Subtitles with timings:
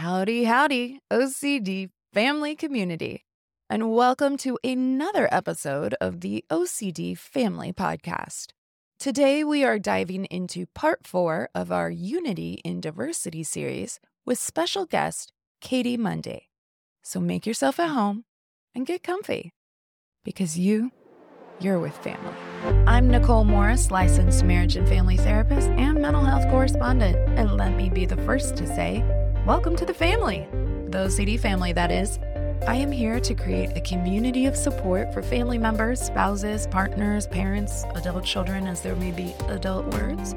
[0.00, 3.26] Howdy, howdy, OCD family community,
[3.68, 8.52] and welcome to another episode of the OCD Family Podcast.
[8.98, 14.86] Today, we are diving into part four of our Unity in Diversity series with special
[14.86, 16.46] guest Katie Munday.
[17.02, 18.24] So make yourself at home
[18.74, 19.52] and get comfy
[20.24, 20.92] because you,
[21.60, 22.34] you're with family.
[22.86, 27.18] I'm Nicole Morris, licensed marriage and family therapist and mental health correspondent.
[27.38, 29.04] And let me be the first to say,
[29.46, 30.46] welcome to the family,
[30.90, 32.18] the OCD family, that is.
[32.68, 37.84] I am here to create a community of support for family members, spouses, partners, parents,
[37.94, 40.34] adult children, as there may be adult words,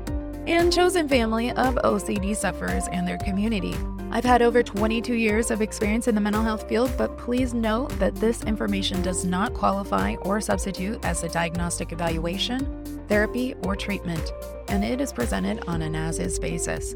[0.47, 3.75] and chosen family of OCD sufferers and their community.
[4.09, 7.89] I've had over 22 years of experience in the mental health field, but please note
[7.99, 14.31] that this information does not qualify or substitute as a diagnostic evaluation, therapy, or treatment,
[14.69, 16.95] and it is presented on an as is basis.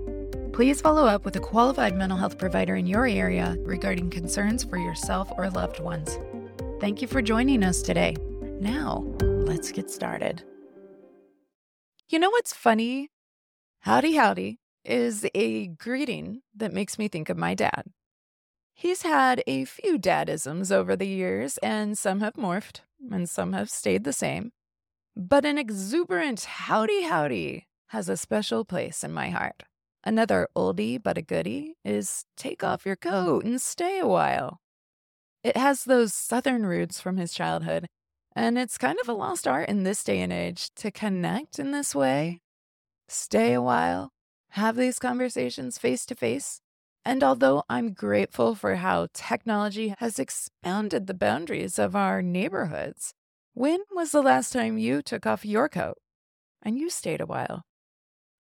[0.58, 4.80] Please follow up with a qualified mental health provider in your area regarding concerns for
[4.80, 6.18] yourself or loved ones.
[6.80, 8.16] Thank you for joining us today.
[8.60, 10.44] Now, let's get started.
[12.10, 13.12] You know what's funny?
[13.82, 17.84] Howdy, howdy is a greeting that makes me think of my dad.
[18.74, 22.82] He's had a few dadisms over the years, and some have morphed,
[23.12, 24.54] and some have stayed the same.
[25.16, 29.62] But an exuberant howdy, howdy has a special place in my heart.
[30.08, 34.62] Another oldie but a goodie is take off your coat and stay a while.
[35.44, 37.88] It has those southern roots from his childhood,
[38.34, 41.72] and it's kind of a lost art in this day and age to connect in
[41.72, 42.40] this way.
[43.10, 44.14] Stay a while,
[44.52, 46.62] have these conversations face to face.
[47.04, 53.14] And although I'm grateful for how technology has expanded the boundaries of our neighborhoods,
[53.56, 55.98] when was the last time you took off your coat
[56.62, 57.64] and you stayed a while?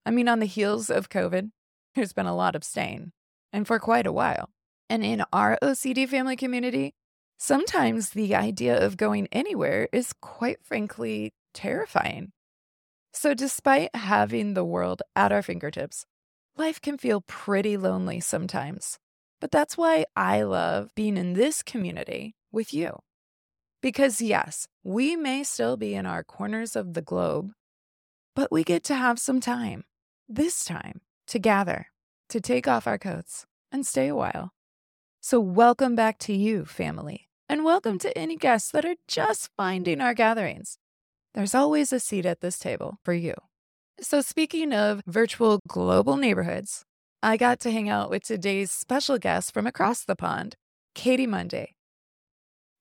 [0.05, 1.51] I mean, on the heels of COVID,
[1.97, 3.11] there's been a lot of staying,
[3.51, 4.49] and for quite a while.
[4.89, 6.93] And in our OCD family community,
[7.37, 12.31] sometimes the idea of going anywhere is quite frankly terrifying.
[13.11, 16.05] So, despite having the world at our fingertips,
[16.55, 18.99] life can feel pretty lonely sometimes.
[19.41, 22.99] But that's why I love being in this community with you.
[23.81, 27.51] Because, yes, we may still be in our corners of the globe,
[28.35, 29.83] but we get to have some time,
[30.29, 31.87] this time, to gather,
[32.29, 34.51] to take off our coats, and stay a while.
[35.21, 39.99] So, welcome back to you, family, and welcome to any guests that are just finding
[40.01, 40.77] our gatherings.
[41.33, 43.33] There's always a seat at this table for you.
[43.99, 46.83] So, speaking of virtual global neighborhoods,
[47.21, 50.55] I got to hang out with today's special guest from across the pond,
[50.95, 51.75] Katie Munday.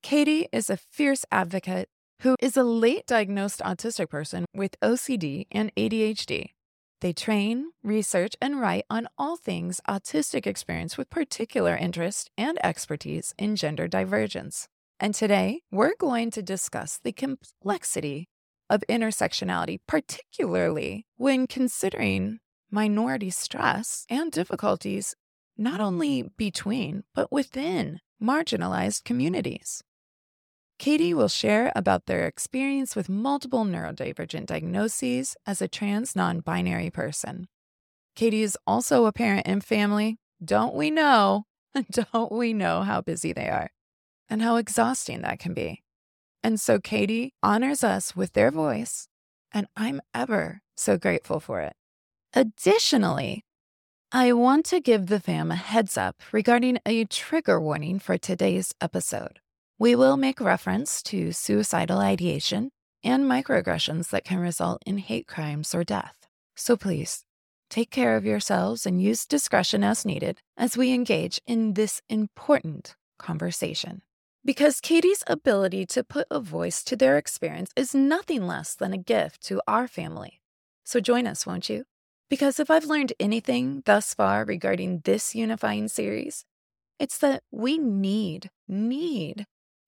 [0.03, 1.89] Katie is a fierce advocate
[2.21, 6.51] who is a late diagnosed autistic person with OCD and ADHD.
[6.99, 13.35] They train, research, and write on all things autistic experience with particular interest and expertise
[13.37, 14.67] in gender divergence.
[14.99, 18.29] And today, we're going to discuss the complexity
[18.67, 22.39] of intersectionality, particularly when considering
[22.71, 25.15] minority stress and difficulties
[25.55, 29.83] not only between, but within marginalized communities.
[30.79, 36.91] Katie will share about their experience with multiple neurodivergent diagnoses as a trans non binary
[36.91, 37.47] person.
[38.15, 40.17] Katie is also a parent and family.
[40.43, 41.45] Don't we know?
[41.91, 43.71] Don't we know how busy they are
[44.29, 45.83] and how exhausting that can be?
[46.43, 49.07] And so Katie honors us with their voice,
[49.51, 51.73] and I'm ever so grateful for it.
[52.33, 53.45] Additionally,
[54.11, 58.73] I want to give the fam a heads up regarding a trigger warning for today's
[58.79, 59.39] episode.
[59.79, 62.71] We will make reference to suicidal ideation
[63.03, 66.25] and microaggressions that can result in hate crimes or death.
[66.55, 67.25] So please
[67.69, 72.95] take care of yourselves and use discretion as needed as we engage in this important
[73.19, 74.01] conversation.
[74.43, 78.97] Because Katie's ability to put a voice to their experience is nothing less than a
[78.97, 80.41] gift to our family.
[80.85, 81.83] So join us, won't you?
[82.31, 86.45] Because if I've learned anything thus far regarding this unifying series,
[86.97, 89.45] it's that we need, need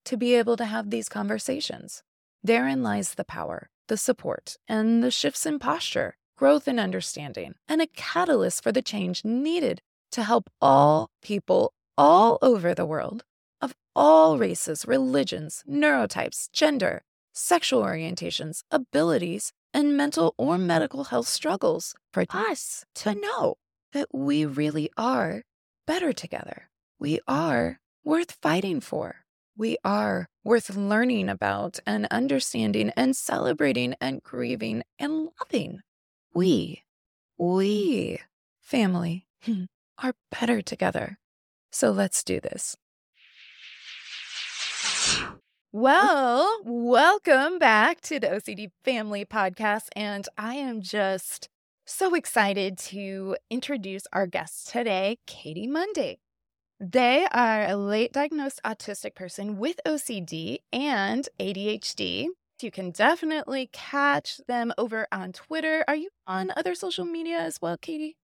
[0.10, 2.02] to be able to have these conversations.
[2.44, 7.80] Therein lies the power, the support, and the shifts in posture, growth in understanding, and
[7.80, 13.24] a catalyst for the change needed to help all people all over the world
[13.62, 21.94] of all races, religions, neurotypes, gender, sexual orientations, abilities, and mental or medical health struggles
[22.12, 23.58] for us to know
[23.94, 25.44] that we really are
[25.86, 26.72] better together.
[26.98, 29.18] We are worth fighting for
[29.60, 35.82] we are worth learning about and understanding and celebrating and grieving and loving.
[36.34, 36.84] We,
[37.38, 38.20] we,
[38.62, 39.66] family, hmm,
[40.02, 41.20] are better together.
[41.72, 42.78] So let's do this.
[45.74, 49.90] Well, welcome back to the OCD Family Podcast.
[49.94, 51.50] And I am just
[51.86, 56.20] so excited to introduce our guest today, Katie Munday.
[56.82, 62.28] They are a late diagnosed autistic person with OCD and ADHD.
[62.62, 65.84] You can definitely catch them over on Twitter.
[65.90, 68.16] Are you on other social media as well, Katie?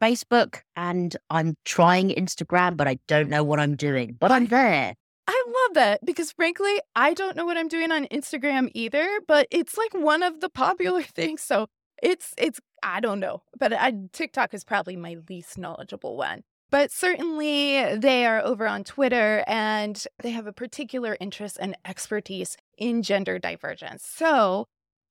[0.00, 4.94] Facebook and I'm trying Instagram, but I don't know what I'm doing, but I'm there.
[5.26, 9.46] I love that because frankly, I don't know what I'm doing on Instagram either, but
[9.50, 11.42] it's like one of the popular things.
[11.42, 11.66] So
[12.02, 16.44] it's it's I don't know, but I, TikTok is probably my least knowledgeable one.
[16.70, 22.56] But certainly they are over on Twitter and they have a particular interest and expertise
[22.78, 24.04] in gender divergence.
[24.06, 24.66] So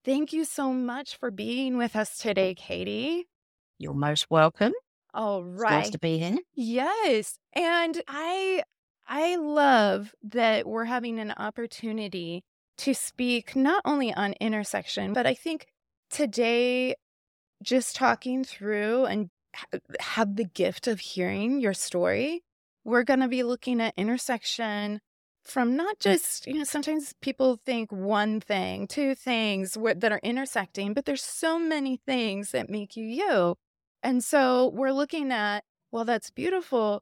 [0.05, 3.27] thank you so much for being with us today, Katie.
[3.77, 4.73] You're most welcome.
[5.13, 5.79] All right.
[5.79, 6.37] It's nice to be here.
[6.53, 7.39] Yes.
[7.53, 8.63] And I
[9.07, 12.43] I love that we're having an opportunity
[12.77, 15.65] to speak not only on intersection, but I think
[16.09, 16.95] today
[17.63, 22.43] just talking through and ha- have the gift of hearing your story,
[22.83, 25.01] we're going to be looking at intersection
[25.43, 30.93] from not just, you know, sometimes people think one thing, two things that are intersecting,
[30.93, 33.55] but there's so many things that make you you.
[34.03, 37.01] And so we're looking at, well, that's beautiful.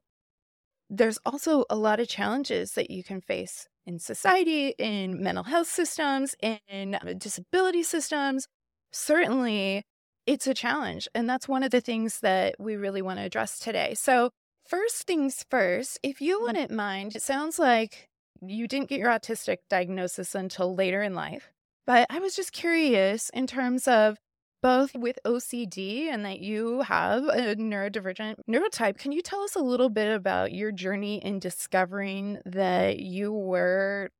[0.88, 5.68] There's also a lot of challenges that you can face in society, in mental health
[5.68, 8.48] systems, in uh, disability systems.
[8.92, 9.84] Certainly,
[10.28, 11.08] it's a challenge.
[11.14, 13.94] And that's one of the things that we really want to address today.
[13.94, 14.30] So,
[14.66, 16.44] first things first, if you mm-hmm.
[16.44, 18.08] wouldn't mind, it sounds like
[18.42, 21.50] you didn't get your autistic diagnosis until later in life.
[21.86, 24.18] But I was just curious in terms of
[24.62, 28.98] both with OCD and that you have a neurodivergent neurotype.
[28.98, 34.10] Can you tell us a little bit about your journey in discovering that you were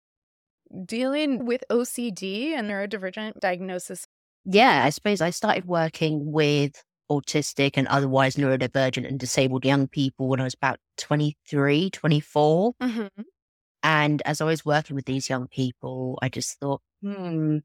[0.87, 4.07] dealing with OCD and neurodivergent diagnosis?
[4.51, 10.27] Yeah, I suppose I started working with autistic and otherwise neurodivergent and disabled young people
[10.27, 12.73] when I was about 23, 24.
[12.83, 13.23] Mm-hmm.
[13.83, 17.59] And as I was working with these young people, I just thought, hmm,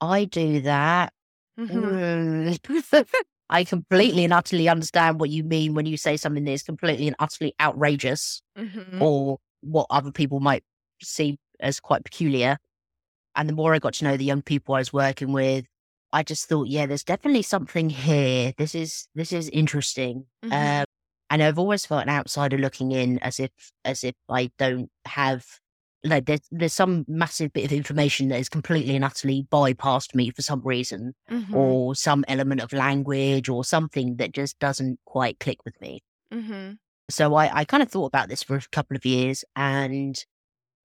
[0.00, 1.12] I do that.
[1.60, 2.74] Mm-hmm.
[2.74, 3.06] Mm.
[3.50, 7.06] I completely and utterly understand what you mean when you say something that is completely
[7.06, 9.02] and utterly outrageous Mm-hmm.
[9.02, 10.64] or what other people might
[11.02, 12.56] see as quite peculiar.
[13.36, 15.66] And the more I got to know the young people I was working with,
[16.14, 18.52] I just thought, yeah, there's definitely something here.
[18.56, 20.26] This is this is interesting.
[20.44, 20.52] Mhm.
[20.80, 20.84] Um,
[21.30, 23.50] and I've always felt an outsider looking in, as if
[23.84, 25.44] as if I don't have
[26.04, 30.30] like there's there's some massive bit of information that is completely and utterly bypassed me
[30.30, 31.54] for some reason, Mhm.
[31.54, 36.02] or some element of language or something that just doesn't quite click with me.
[36.32, 36.78] Mhm.
[37.10, 40.22] So I, I kind of thought about this for a couple of years and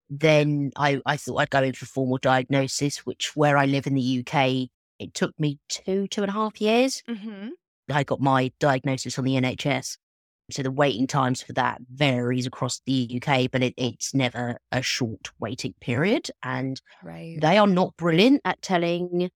[0.10, 3.94] then I, I thought I'd go in for formal diagnosis, which where I live in
[3.94, 7.02] the UK, it took me two, two and a half years.
[7.08, 7.52] Mhm.
[7.92, 9.98] I got my diagnosis on the NHS.
[10.52, 14.82] So the waiting times for that varies across the UK, but it, it's never a
[14.82, 16.30] short waiting period.
[16.44, 17.38] And Right.
[17.40, 19.30] they are not brilliant at telling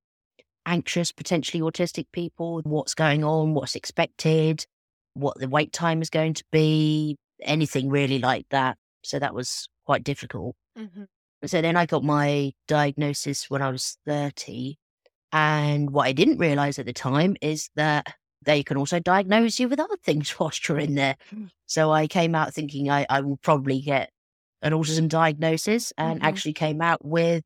[0.66, 4.66] anxious, potentially autistic people what's going on, what's expected,
[5.14, 8.78] what the wait time is going to be, anything really like that.
[9.04, 10.56] So that was quite difficult.
[10.78, 11.08] Mhm.
[11.46, 14.78] So then I got my diagnosis when I was 30.
[15.34, 18.06] And what I didn't realize at the time is that
[18.44, 21.16] they can also diagnose you with other things whilst you're in there.
[21.34, 21.50] Mm.
[21.66, 24.10] So I came out thinking I, I will probably get
[24.62, 26.24] an autism diagnosis and Mhm.
[26.26, 27.44] actually came out with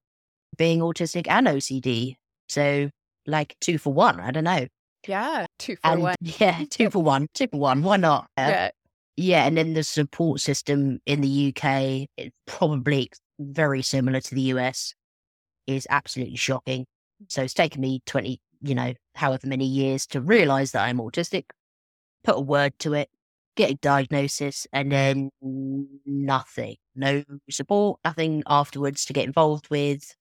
[0.58, 2.15] being autistic and OCD.
[2.50, 2.89] So
[3.25, 4.67] like two for one, I don't know.
[5.08, 5.46] Yeah.
[5.58, 6.15] Two for And one.
[6.22, 7.84] yeah, two for one, two for one.
[7.84, 8.27] Why not?
[8.38, 8.70] Uh, Yeah.
[9.15, 14.41] yeah, and then the support system in the UK, it's probably very similar to the
[14.53, 14.94] US,
[15.67, 16.86] is absolutely shocking.
[17.27, 21.45] So it's taken me 20, you know, however many years to realize that I'm autistic,
[22.24, 23.09] put a word to it,
[23.55, 25.29] get a diagnosis, and then
[26.05, 26.75] nothing.
[26.95, 30.15] No support, nothing afterwards to get involved with.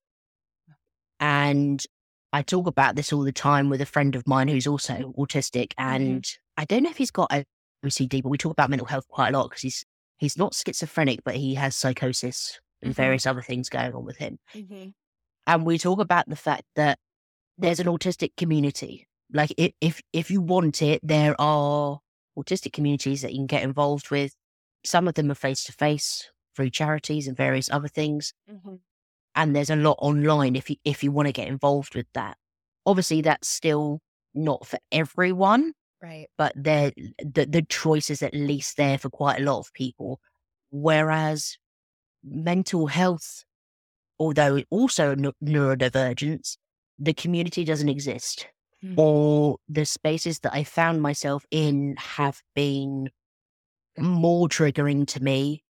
[1.20, 1.82] And
[2.32, 5.72] I talk about this all the time with a friend of mine who's also autistic.
[5.78, 6.26] And
[6.56, 7.30] I don't know if he's got
[7.84, 9.84] OCD, but we talk about mental health quite a lot because he's
[10.18, 12.96] he's not schizophrenic, but he has psychosis and Mhm.
[12.96, 14.38] various other things going on with him.
[14.54, 14.94] Mhm.
[15.46, 16.98] And we talk about the fact that
[17.58, 19.06] there's an autistic community.
[19.32, 22.00] Like if if you want it, there are
[22.38, 24.34] autistic communities that you can get involved with.
[24.84, 28.80] Some of them are face to face through charities and various other things Mhm.
[29.34, 32.36] and there's a lot online if you if you want to get involved with that.
[32.86, 34.00] Obviously, that's still
[34.34, 35.72] not for everyone,
[36.02, 36.28] Right.
[36.38, 40.20] but there the the choice is at least there for quite a lot of people.
[40.70, 41.58] Whereas
[42.24, 43.44] mental health,
[44.18, 46.56] although also n- neurodivergence,
[46.98, 48.46] the community doesn't exist.
[48.84, 48.94] Mm.
[48.96, 53.10] Or the spaces that I found myself in have been
[53.98, 55.62] more triggering to me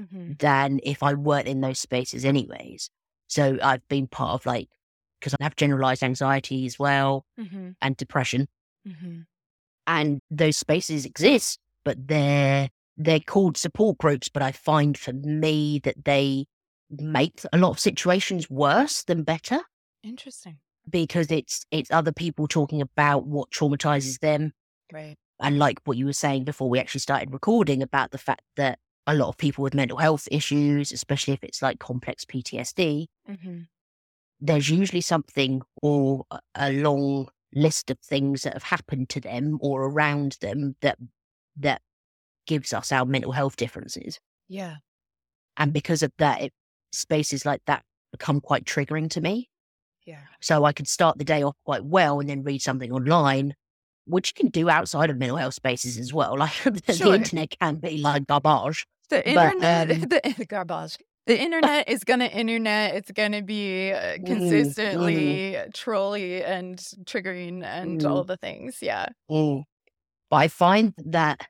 [0.00, 0.32] Mm-hmm.
[0.38, 2.88] than if I weren't in those spaces, anyways.
[3.28, 4.70] So I've been part of like,
[5.20, 7.72] because I have generalized anxiety as well Mm-hmm.
[7.82, 8.48] and depression.
[8.88, 9.20] Mm-hmm.
[9.86, 14.30] and those spaces exist, but they're they're called support groups.
[14.30, 16.46] But I find for me that they
[17.00, 19.60] make a lot of situations worse than better
[20.02, 20.58] Interesting.
[20.88, 24.52] because it's it's other people talking about what traumatizes them,
[24.92, 25.16] Right.
[25.40, 28.78] and like what you were saying before we actually started recording about the fact that
[29.06, 33.58] a lot of people with mental health issues, especially if it's like complex PTSD, Mm-hmm.
[34.40, 39.84] there's usually something or a- long list of things that have happened to them or
[39.84, 40.98] around them that
[41.56, 41.82] that
[42.46, 44.18] gives us our mental health differences
[44.48, 44.76] Yeah.
[45.56, 46.52] and because of that it,
[46.92, 47.82] spaces like that
[48.12, 49.48] become quite triggering to me
[50.04, 50.18] Yeah.
[50.40, 53.54] so i could start the day off quite well and then read something online
[54.06, 57.14] which you can do outside of mental health spaces as well like the, Sure.
[57.14, 60.98] internet can be like garbage The But, internet, um, the, the garbage.
[61.26, 62.94] The internet is gonna internet.
[62.96, 68.10] It's gonna be uh, Mm, consistently trolly and triggering and Mm.
[68.10, 68.78] all the things.
[68.82, 69.06] Yeah.
[69.30, 69.64] Mm.
[70.30, 71.46] But I find that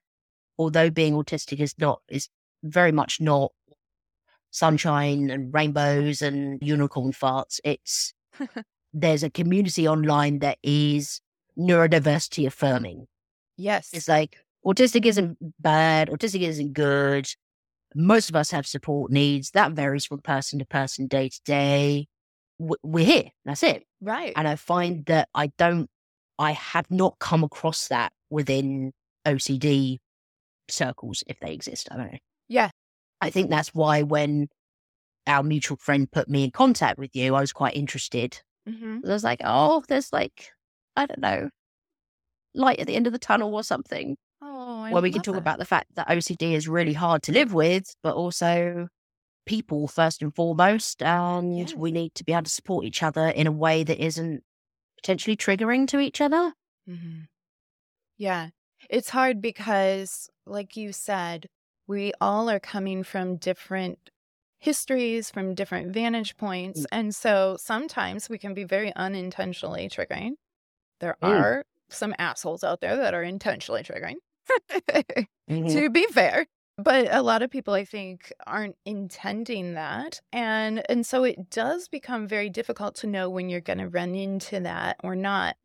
[0.58, 2.28] although being autistic is not is
[2.62, 3.52] very much not
[4.52, 8.14] sunshine and rainbows and unicorn farts, it's
[8.92, 11.20] there's a community online that is
[11.58, 13.06] neurodiversity affirming.
[13.56, 13.90] Yes.
[13.92, 17.28] It's like autistic isn't bad, autistic isn't good.
[17.94, 19.50] Most of us have support needs.
[19.50, 22.06] That varies from person to person, day to day.
[22.58, 23.30] We're here.
[23.44, 23.84] That's it.
[24.00, 24.32] right.
[24.36, 25.90] And I find that I don't,
[26.38, 28.92] I have not come across that within
[29.26, 29.98] OCD
[30.68, 31.88] circles, if they exist.
[31.90, 32.18] I don't know.
[32.48, 32.70] Yeah.
[33.22, 34.48] I think that's why when
[35.26, 38.42] our mutual friend put me in contact with you, I was quite interested.
[38.66, 40.50] hmm I was like, oh, there's like,
[40.96, 41.50] I don't know,
[42.54, 45.36] light at the end of the tunnel or something Oh, I where we can talk
[45.36, 45.40] that.
[45.40, 48.88] about the fact that OCD is really hard to live with, but also
[49.46, 51.02] people first and foremost.
[51.02, 51.76] And Yeah.
[51.76, 54.44] we need to be able to support each other in a way that isn't
[54.98, 56.54] potentially triggering to each other.
[56.86, 57.22] hmm
[58.16, 58.50] Yeah.
[58.90, 61.46] It's hard because, like you said,
[61.86, 64.10] we all are coming from different
[64.60, 66.84] histories, from different vantage points.
[66.84, 66.88] Mm.
[66.92, 70.32] And so sometimes we can be very unintentionally triggering.
[71.00, 71.42] There Mm.
[71.42, 74.16] are some assholes out there that are intentionally triggering,
[75.48, 75.68] Mhm.
[75.68, 76.46] to be fair.
[76.78, 80.20] But a lot of people, I think, aren't intending that.
[80.32, 84.14] And and so it does become very difficult to know when you're going to run
[84.14, 85.56] into that or not.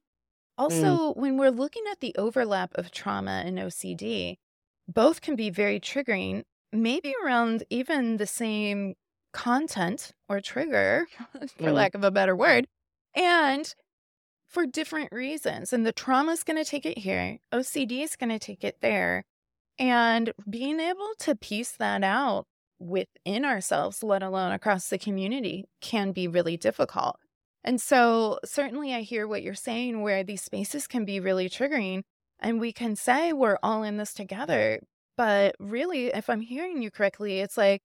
[0.57, 4.39] Also, when we're looking at the overlap of trauma and OCD,
[4.87, 8.95] both can be very triggering, maybe around even the same
[9.33, 11.07] content or trigger,
[11.57, 11.73] for Mm.
[11.73, 12.65] lack of a better word,
[13.15, 13.73] and
[14.47, 15.73] for different reasons.
[15.73, 18.77] And the trauma is going to take it here, OCD is going to take it
[18.81, 19.23] there.
[19.79, 22.45] And being able to piece that out
[22.79, 27.17] within ourselves, let alone across the community, can be really difficult.
[27.63, 32.03] And so, certainly, I hear what you're saying, where these spaces can be really triggering,
[32.39, 34.79] and we can say we're all in this together.
[35.15, 37.81] But really, if I'm hearing you correctly, it's like,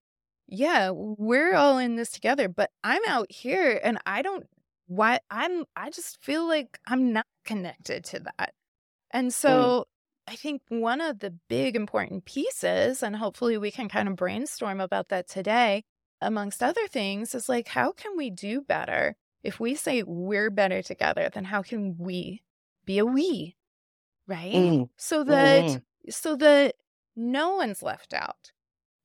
[0.46, 4.46] yeah, we're all in this together, but I'm out here and I don't,
[4.86, 8.52] why, I'm, I just feel like I'm not connected to that.
[9.10, 9.32] And mm.
[9.32, 9.86] so,
[10.26, 14.80] I think one of the big important pieces, and hopefully we can kind of brainstorm
[14.80, 15.84] about that today,
[16.20, 19.16] amongst other things, is like, how can we do better?
[19.42, 22.42] If we say we're better together, then how can we
[22.84, 23.56] be a we?
[24.26, 24.52] Right?
[24.54, 24.88] Mm.
[24.96, 25.82] So that Mhm.
[26.10, 26.76] so that
[27.16, 28.52] no one's left out.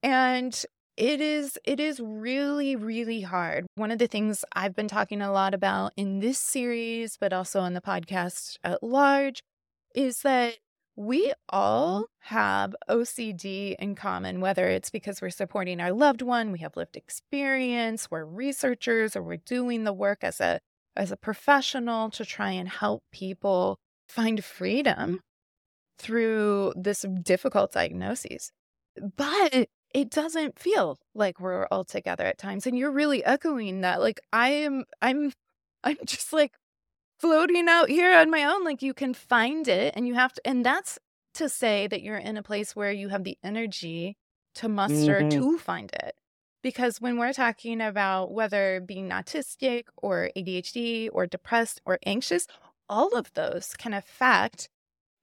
[0.03, 0.65] And
[0.97, 3.67] it is it is really really hard.
[3.75, 7.59] One of the things I've been talking a lot about in this series but also
[7.61, 9.41] on the podcast at large
[9.95, 10.57] is that
[10.95, 16.59] we all have OCD in common, whether it's because we're supporting our loved one, we
[16.59, 20.59] have lived experience, we're researchers, or we're doing the work as a
[20.95, 25.21] as a professional to try and help people find freedom
[25.99, 28.51] through this difficult diagnosis.
[29.15, 32.67] But it doesn't feel like we're all together at times.
[32.67, 34.01] And you're really echoing that.
[34.01, 35.31] Like I am I'm
[35.83, 36.53] I'm just like
[37.19, 38.63] floating out here on my own.
[38.63, 40.99] Like you can find it and you have to and that's
[41.35, 44.17] to say that you're in a place where you have the energy
[44.55, 45.31] to muster Mhm.
[45.31, 46.15] to find it.
[46.63, 52.47] Because when we're talking about whether being autistic or ADHD or depressed or anxious,
[52.89, 54.69] all of those can affect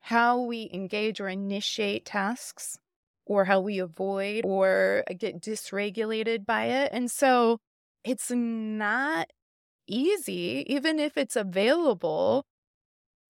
[0.02, 2.78] how we engage or initiate tasks
[3.26, 6.90] or how we avoid or get dysregulated by it.
[6.92, 7.58] And so
[8.04, 9.30] it's not
[9.86, 12.44] easy, even if it's available,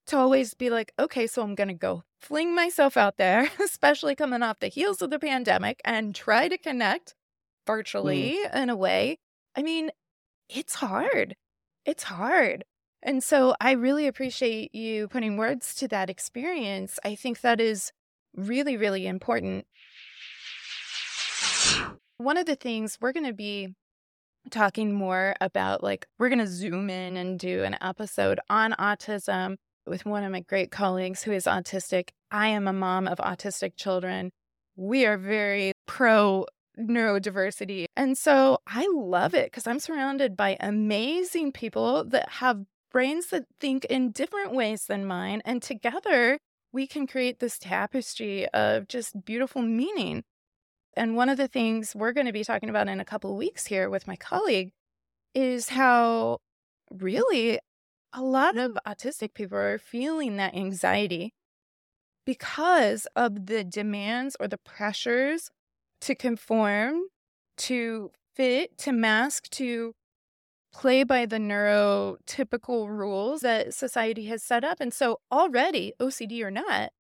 [0.07, 4.15] to always be like, okay, so I'm going to go fling myself out there, especially
[4.15, 7.15] coming off the heels of the pandemic, and try to connect
[7.67, 7.67] Mm.
[7.67, 9.19] virtually in a way.
[9.57, 9.91] I mean,
[10.51, 11.35] it's hard.
[11.87, 12.65] It's hard.
[13.07, 16.99] And so I really appreciate you putting words to that experience.
[17.05, 17.93] I think that is
[18.35, 19.67] really, really important.
[22.17, 23.75] One of the things we're going to be
[24.51, 29.57] talking more about, like, we're going to zoom in and do an episode on autism
[29.87, 32.09] with one of my great colleagues who is autistic.
[32.31, 34.31] I am a mom of autistic children.
[34.77, 36.47] We are very pro
[36.79, 37.85] neurodiversity.
[37.97, 43.45] And so I love it because I'm surrounded by amazing people that have brains that
[43.59, 45.43] think in different ways than mine.
[45.45, 46.39] And together
[46.73, 50.23] we can create this tapestry of just beautiful meaning.
[50.97, 53.37] And one of the things we're going to be talking about in a couple of
[53.37, 54.71] weeks here with my colleague
[55.35, 56.39] is how
[56.89, 57.59] really
[58.13, 61.35] a lot of autistic people are feeling that anxiety
[62.25, 65.51] because of the demands or the pressures
[66.01, 67.07] to conform,
[67.57, 69.95] to fit, to mask, to
[70.75, 74.81] play by the neurotypical rules that society has set up.
[74.81, 76.91] And so, already, OCD or not,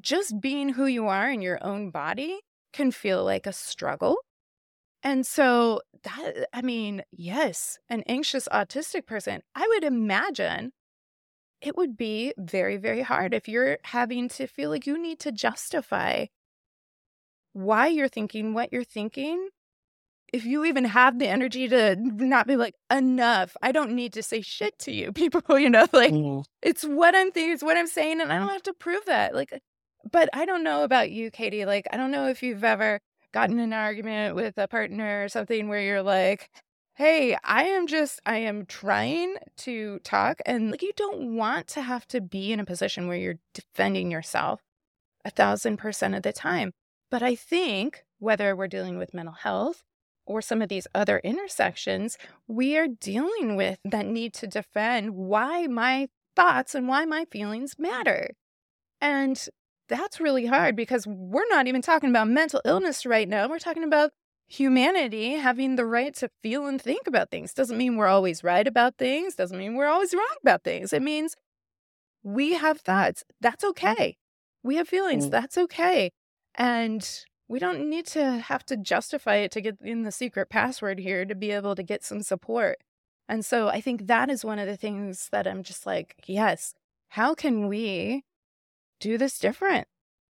[0.00, 2.40] just being who you are in your own body
[2.72, 4.16] can feel like a struggle.
[5.02, 10.72] And so, that, I mean, yes, an anxious autistic person, I would imagine
[11.60, 15.32] it would be very, very hard if you're having to feel like you need to
[15.32, 16.26] justify
[17.52, 19.48] why you're thinking what you're thinking.
[20.36, 24.22] If you even have the energy to not be like, enough, I don't need to
[24.22, 26.44] say shit to you, people, you know, like Mm.
[26.62, 29.34] it's what I'm thinking, it's what I'm saying, and I don't have to prove that.
[29.34, 29.62] Like,
[30.12, 31.64] but I don't know about you, Katie.
[31.64, 33.00] Like, I don't know if you've ever
[33.32, 36.50] gotten an argument with a partner or something where you're like,
[36.94, 40.40] hey, I am just, I am trying to talk.
[40.46, 44.10] And like, you don't want to have to be in a position where you're defending
[44.10, 44.60] yourself
[45.24, 46.72] a thousand percent of the time.
[47.10, 49.82] But I think whether we're dealing with mental health
[50.26, 55.66] or some of these other intersections, we are dealing with that need to defend why
[55.66, 58.30] my thoughts and why my feelings matter.
[59.00, 59.48] And
[59.88, 63.48] that's really hard because we're not even talking about mental illness right now.
[63.48, 64.10] We're talking about
[64.48, 67.52] humanity having the right to feel and think about things.
[67.52, 70.92] Doesn't mean we're always right about things, doesn't mean we're always wrong about things.
[70.92, 71.34] It means
[72.22, 73.24] we have thoughts.
[73.40, 74.16] That's okay.
[74.62, 75.28] We have feelings.
[75.28, 75.30] Mm.
[75.30, 76.10] That's okay.
[76.56, 77.08] And
[77.48, 81.24] we don't need to have to justify it to get in the secret password here
[81.24, 82.78] to be able to get some support.
[83.28, 86.74] And so I think that is one of the things that I'm just like, yes,
[87.10, 88.24] how can we
[89.00, 89.86] do this different?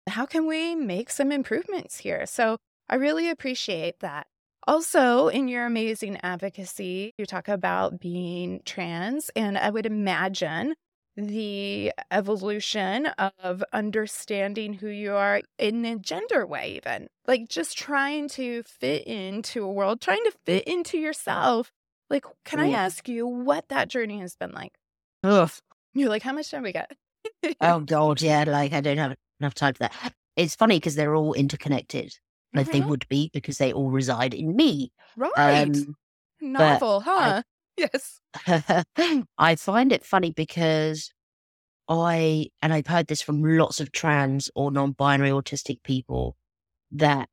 [0.09, 2.27] How can we make some improvements here?
[2.27, 4.27] So I really appreciate that.
[4.69, 10.75] Also, in your amazing advocacy, you talk about being trans, and I would imagine
[11.17, 13.07] the evolution
[13.39, 19.07] of understanding who you are in a gender way, even like just trying to fit
[19.07, 21.73] into a world, trying to fit into yourself.
[22.11, 24.73] Like, can I ask you what that journey has been like?
[25.25, 25.51] Ugh.
[25.95, 26.93] You're like, how much time we got?
[27.61, 28.45] Oh God, yeah.
[28.49, 30.13] Like I don't have enough time for that.
[30.37, 32.15] It's funny because they're all interconnected.
[32.55, 32.89] Like they Mhm.
[32.89, 34.93] would be because they all reside in me.
[35.17, 35.65] Right.
[35.65, 35.97] Um,
[36.41, 37.43] Novel, huh?
[37.77, 38.21] Yes.
[39.39, 41.11] I find it funny because
[41.89, 46.37] I, and I've heard this from lots of trans or non binary autistic people,
[46.93, 47.29] that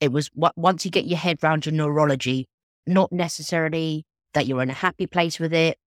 [0.00, 2.48] it was what once you get your head round your neurology,
[2.86, 5.78] not necessarily that you're in a happy place with it,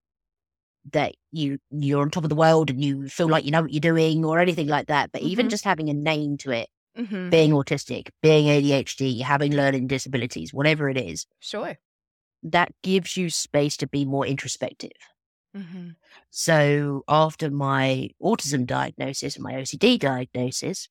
[0.92, 3.72] that you you're on top of the world and you feel like you know what
[3.72, 5.10] you're doing or anything like that.
[5.12, 5.50] But even Mhm.
[5.50, 10.88] just having a name to it, hmm being autistic, being ADHD, having learning disabilities, whatever
[10.88, 11.76] it is, Sure.
[12.52, 14.92] That gives you space to be more introspective.
[15.54, 15.90] hmm
[16.30, 20.88] So after my autism diagnosis and my OCD diagnosis,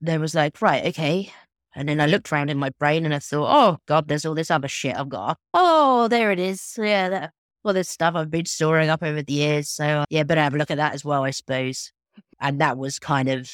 [0.00, 1.32] there was like, right, okay.
[1.76, 4.34] And then I looked around in my brain and I thought, oh God, there's all
[4.34, 5.38] this other shit I've got.
[5.52, 6.78] Oh, there it is.
[6.80, 7.32] Yeah, that,
[7.64, 9.70] all this stuff I've been storing up over the years.
[9.70, 11.92] So yeah, better have a look at that as well, I suppose.
[12.40, 13.50] And that was kind of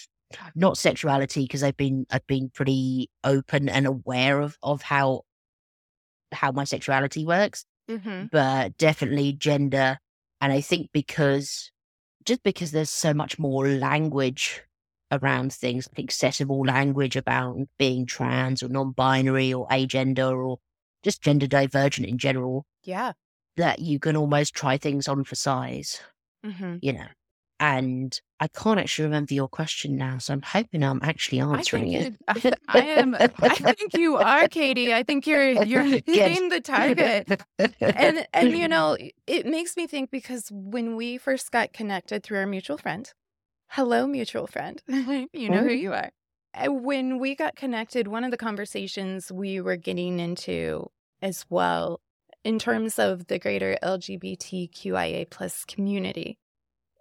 [0.54, 5.22] not sexuality because I've been I've been pretty open and aware of of how
[6.32, 9.98] how my sexuality works hmm but definitely gender.
[10.40, 11.70] And I think because
[12.24, 14.62] just because there's so much more language
[15.10, 20.58] around things, like accessible language about being trans or non binary or agender or
[21.02, 23.12] just gender divergent in general, Yeah.
[23.56, 26.00] that you can almost try things on for size,
[26.44, 27.08] hmm you know.
[27.60, 31.98] And I can't actually remember your question now, so I'm hoping I'm actually answering I
[31.98, 32.14] it.
[32.26, 33.14] I, I, am.
[33.14, 34.94] I think you are, Katie.
[34.94, 37.28] I think you're you're hitting the target.
[37.80, 38.96] And and you know,
[39.26, 43.12] it makes me think because when we first got connected through our mutual friend,
[43.68, 45.80] hello, mutual friend, you know who Mhm.
[45.80, 46.10] you are.
[46.66, 50.90] When we got connected, one of the conversations we were getting into
[51.22, 52.00] as well,
[52.42, 56.38] in terms of the greater LGBTQIA plus community,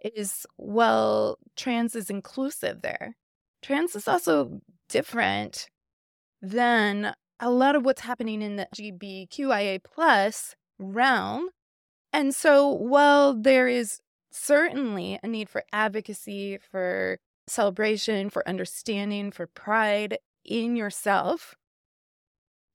[0.01, 3.15] is well, trans is inclusive there.
[3.61, 5.67] Trans is also different
[6.41, 11.49] than a lot of what's happening in the LGBTQIA plus realm.
[12.11, 13.99] And so while there is
[14.31, 21.55] certainly a need for advocacy, for celebration, for understanding, for pride in yourself,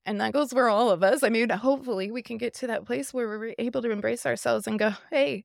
[0.07, 1.23] and that goes for all of us.
[1.23, 4.67] I mean, hopefully we can get to that place where we're able to embrace ourselves
[4.67, 5.45] and go, hey,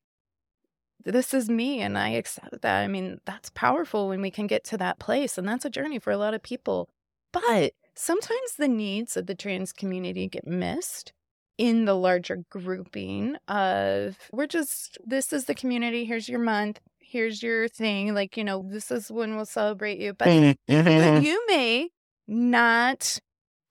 [1.04, 2.82] this is me and I accept that.
[2.84, 5.38] I mean, that's powerful when we can get to that place.
[5.38, 6.90] And that's a journey for a lot of people.
[7.32, 11.14] But sometimes the needs of the trans community get missed
[11.58, 17.44] in the larger grouping of we're just, this is the community, here's your month, here's
[17.44, 18.14] your thing.
[18.14, 20.14] Like, you know, this is when we'll celebrate you.
[20.14, 20.56] But Mm,
[20.96, 21.24] but mhm.
[21.24, 21.90] you may
[22.28, 23.20] not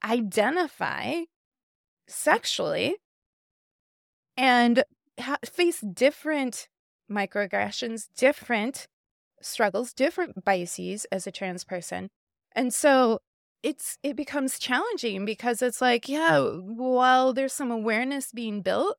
[0.04, 1.22] identify
[2.08, 2.96] sexually
[4.36, 4.84] and
[5.20, 6.68] ha- face different
[7.10, 8.86] microaggressions, different
[9.40, 12.08] struggles, different biases as a trans person.
[12.54, 13.20] And so
[13.62, 18.96] it's it becomes challenging because it's like, yeah, while there's some awareness being built,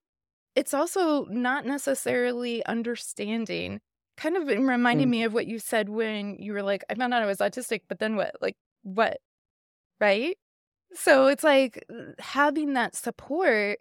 [0.55, 3.79] it's also not necessarily understanding.
[4.17, 5.11] Kind of reminding Mm.
[5.11, 7.81] me of what you said when you were like, I found out I was autistic,
[7.87, 8.35] but then what?
[8.41, 9.19] Like, what?
[9.99, 10.37] Right?
[10.93, 13.79] So it's like uh, having that support.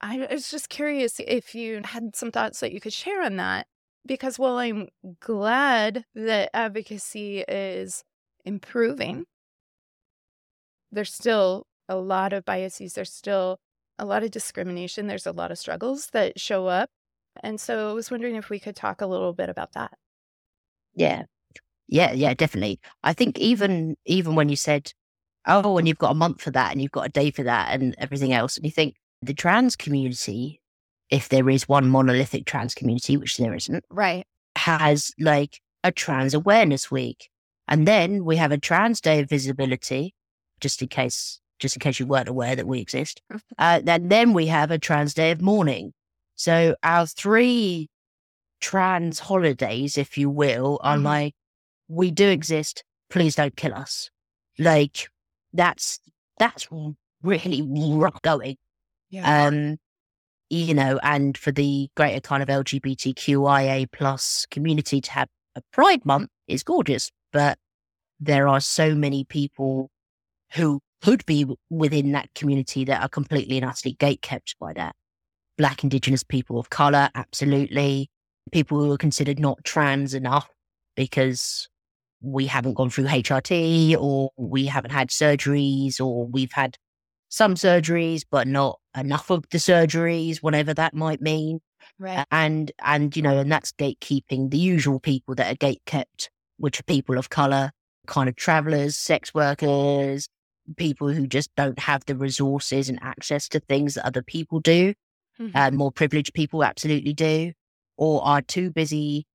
[0.00, 3.66] I was just curious if you had some thoughts that you could share on that.
[4.06, 4.88] Because while I'm
[5.20, 8.04] glad that advocacy is
[8.44, 9.24] improving,
[10.92, 12.94] there's still a lot of biases.
[12.94, 13.58] There's still
[13.98, 15.06] a lot of discrimination.
[15.06, 16.90] There's a lot of struggles that show up.
[17.42, 19.92] And so I was wondering if we could talk a little bit about that.
[20.94, 21.24] Yeah.
[21.88, 22.80] Yeah, yeah, definitely.
[23.02, 24.92] I think even even when you said,
[25.46, 27.80] oh, and you've got a month for that and you've got a day for that
[27.80, 30.60] and everything else, and you think the trans community,
[31.10, 34.26] if there is one monolithic trans community, which there isn't, Right.
[34.56, 37.28] has like a trans awareness week.
[37.68, 40.14] And then we have a trans day of visibility,
[40.60, 43.22] just in case just in case you weren't aware that we exist.
[43.58, 45.94] Uh, and then we have a trans day of mourning.
[46.34, 47.88] So our three
[48.60, 51.02] trans holidays, if you will, are Mhm.
[51.04, 51.34] like,
[51.88, 52.84] we do exist.
[53.08, 54.10] Please don't kill us.
[54.58, 55.08] Like
[55.54, 55.98] that's
[56.38, 56.68] that's
[57.22, 58.56] really rough going.
[59.24, 59.78] Um,
[60.48, 66.04] you know, and for the greater kind of LGBTQIA plus community to have a Pride
[66.04, 67.58] Month is gorgeous, but
[68.20, 69.90] there are so many people
[70.54, 74.94] who could be within that community that are completely and utterly gatekept by that.
[75.58, 78.08] Black, Indigenous people of color, absolutely.
[78.52, 80.48] People who are considered not trans enough
[80.94, 81.68] because
[82.20, 86.76] we haven't gone through HRT or we haven't had surgeries or we've had
[87.28, 91.60] some surgeries, but not enough of the surgeries, whatever that might mean.
[91.98, 92.26] Right.
[92.30, 96.28] And, and, you know, and that's gatekeeping the usual people that are gatekept,
[96.58, 97.70] which are people of color,
[98.06, 100.28] kind of travelers, sex workers,
[100.76, 104.94] people who just don't have the resources and access to things that other people do.
[105.40, 105.54] Mhm.
[105.54, 107.52] Uh, more privileged people absolutely do,
[107.96, 109.26] or are too busy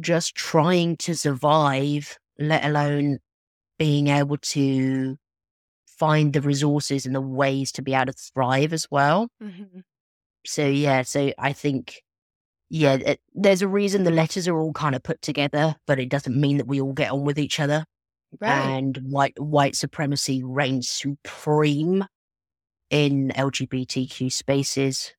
[0.00, 3.18] just trying to survive, let alone
[3.78, 5.16] being able to
[5.98, 9.28] find the resources and the ways to be able to thrive as well.
[9.42, 9.82] Mhm.
[10.46, 12.02] So, yeah, so I think,
[12.70, 16.08] yeah, it, there's a reason the letters are all kind of put together, but it
[16.08, 17.84] doesn't mean that we all get on with each other
[18.40, 18.50] Right.
[18.76, 22.04] and white white supremacy reigns supreme
[22.90, 25.14] in LGBTQ spaces,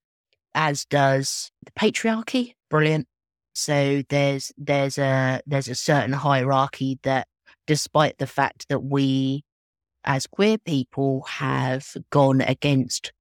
[0.56, 2.54] as does the patriarchy.
[2.70, 3.08] Brilliant.
[3.56, 7.28] So there's there's a there's a certain hierarchy that,
[7.66, 9.44] despite the fact that we,
[10.08, 13.12] as queer people, have gone against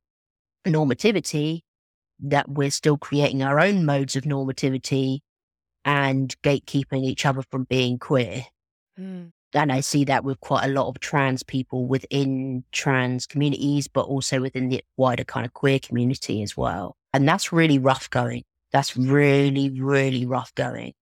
[0.66, 1.61] normativity,
[2.20, 5.18] that we're still creating our own modes of normativity
[5.85, 8.46] and gatekeeping each other from being queer
[8.99, 9.33] Mm.
[9.53, 14.07] and I see that with quite a lot of trans people within trans communities, but
[14.07, 16.96] also within the wider kind of queer community as well.
[17.12, 18.44] And that's really rough going.
[18.72, 20.94] That's really, really rough going,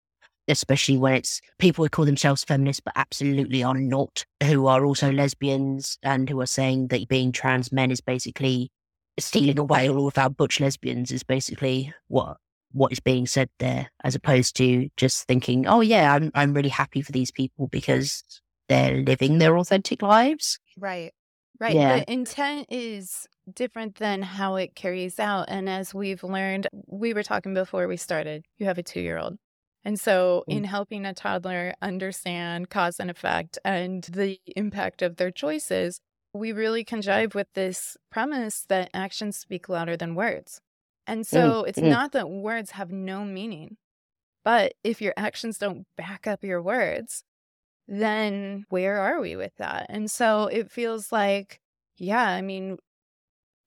[0.48, 5.10] especially when it's people who call themselves feminists, but absolutely are not, who are also
[5.10, 8.70] lesbians and who are saying that being trans men is basically
[9.18, 12.36] stealing away all of our butch lesbians, is basically what
[12.72, 16.68] what is being said there, as opposed to just thinking, oh yeah, I'm I'm really
[16.68, 18.24] happy for these people because
[18.68, 20.58] they're living their authentic lives.
[20.76, 21.12] Right.
[21.60, 21.74] Right.
[21.74, 21.98] Yeah.
[22.00, 25.46] The intent is different than how it carries out.
[25.48, 29.18] And as we've learned, we were talking before we started, you have a two year
[29.18, 29.38] old.
[29.84, 30.56] And so, Mm.
[30.58, 36.00] in helping a toddler understand cause and effect and the impact of their choices,
[36.32, 40.60] we really can jive with this premise that actions speak louder than words.
[41.06, 41.88] And so, it's mm.
[41.90, 43.76] not that words have no meaning,
[44.44, 47.24] but if your actions don't back up your words,
[47.88, 49.86] then where are we with that?
[49.90, 51.60] And so it feels like,
[51.98, 52.78] yeah, I mean,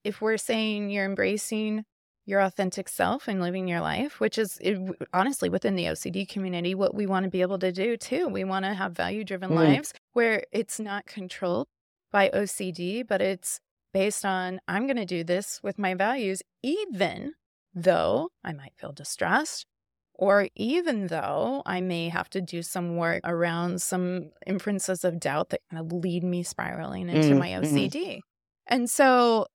[0.04, 1.86] if we're saying you're embracing
[2.28, 4.78] your authentic self and living your life, which is it,
[5.13, 8.28] honestly within the OCD community, what we want to be able to do too.
[8.28, 9.56] We want to have value driven Mm.
[9.56, 11.68] lives where it's not controlled
[12.12, 13.60] by OCD, but it's
[13.94, 17.34] based on I'm going to do this with my values, even
[17.74, 19.66] though I might feel distressed,
[20.13, 25.50] or even though I may have to do some work around some inferences of doubt
[25.50, 27.54] that kind of lead me spiraling into Mm, my.
[27.56, 28.22] OCD.
[28.68, 29.48] And so,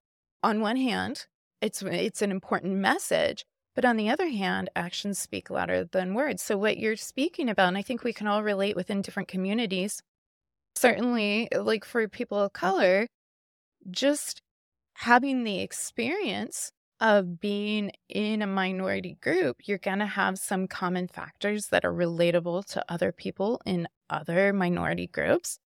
[0.43, 1.27] on one hand,
[1.63, 3.45] it's it's an important message,
[3.75, 6.43] but on the other hand, actions speak louder than words.
[6.43, 10.03] So what you're speaking about, and I think we can all relate within different communities.
[10.75, 13.07] Certainly, like for people of color,
[13.91, 14.43] just
[14.95, 21.09] having the experience of being in a minority group, you're going to have some common
[21.09, 25.59] factors that are relatable to other people in other minority groups.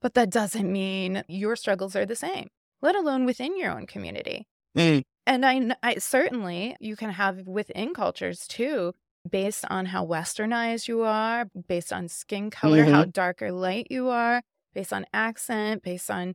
[0.00, 2.48] But that doesn't mean your struggles are the same,
[2.80, 4.46] let alone within your own community.
[4.76, 5.02] Mm.
[5.26, 8.92] And I, I certainly you can have within cultures too,
[9.28, 14.08] based on how westernized you are, based on skin color, how dark or light you
[14.08, 14.42] are,
[14.74, 16.34] based on accent, based on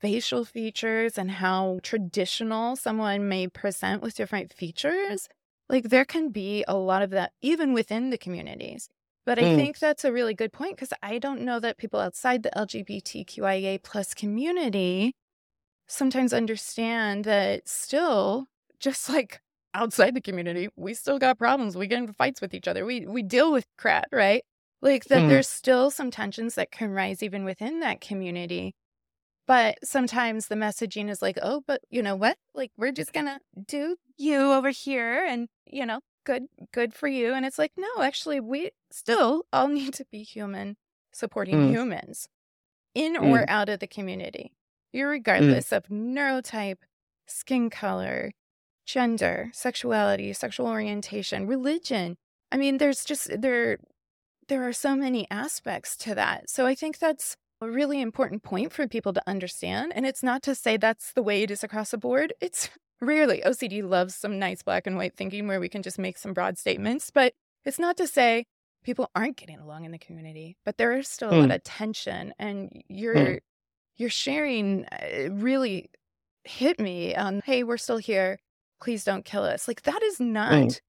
[0.00, 5.28] facial features and how traditional someone may present with different features.
[5.68, 8.88] Like there can be a lot of that even within the communities.
[9.26, 9.48] But I Mm.
[9.48, 13.78] think that's a really good point because I don't know that people outside the LGBTQIA
[13.82, 15.14] plus community
[15.88, 18.46] sometimes understand that still,
[18.80, 19.40] just like
[19.74, 21.76] outside the community, we still got problems.
[21.76, 22.84] We get into fights with each other.
[22.86, 24.44] We we deal with crap, right?
[24.82, 25.28] Like that Mm.
[25.28, 28.74] there's still some tensions that can rise even within that community.
[29.46, 32.38] But sometimes the messaging is like, oh, but you know what?
[32.54, 37.32] Like we're just gonna do you over here and you know, good good for you.
[37.34, 40.76] And it's like, no, actually we still all need to be human,
[41.12, 41.74] supporting Mm.
[41.74, 42.28] humans
[42.94, 43.48] in or Mm.
[43.50, 44.52] out of the community
[44.94, 46.78] regardless of neurotype,
[47.26, 48.32] skin color,
[48.86, 52.16] gender, sexuality, sexual orientation, religion.
[52.50, 53.78] I mean, there's just there
[54.48, 56.48] there are so many aspects to that.
[56.48, 59.92] So I think that's a really important point for people to understand.
[59.94, 62.32] And it's not to say that's the way it is across the board.
[62.40, 62.70] It's
[63.00, 66.32] rarely OCD loves some nice black and white thinking where we can just make some
[66.32, 67.34] broad statements, but
[67.66, 68.46] it's not to say
[68.84, 71.54] people aren't getting along in the community, but there is still a lot Mm.
[71.56, 73.40] of tension and you're
[73.98, 75.90] you're sharing uh, really
[76.44, 78.38] hit me on hey we're still here.
[78.80, 79.68] Please don't kill us.
[79.68, 80.80] Like that is not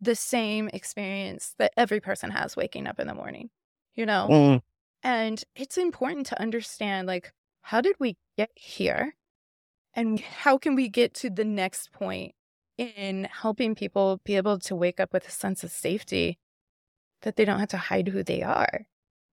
[0.00, 3.50] the same experience that every person has waking up in the morning
[3.98, 4.28] you know?
[4.30, 4.60] Mm.
[5.02, 9.14] and it's important to understand like how did we get here?
[9.92, 12.34] And how can we get to the next point
[12.78, 16.38] in helping people be able to wake up with a sense of safety
[17.22, 18.86] that they don't have to hide who they are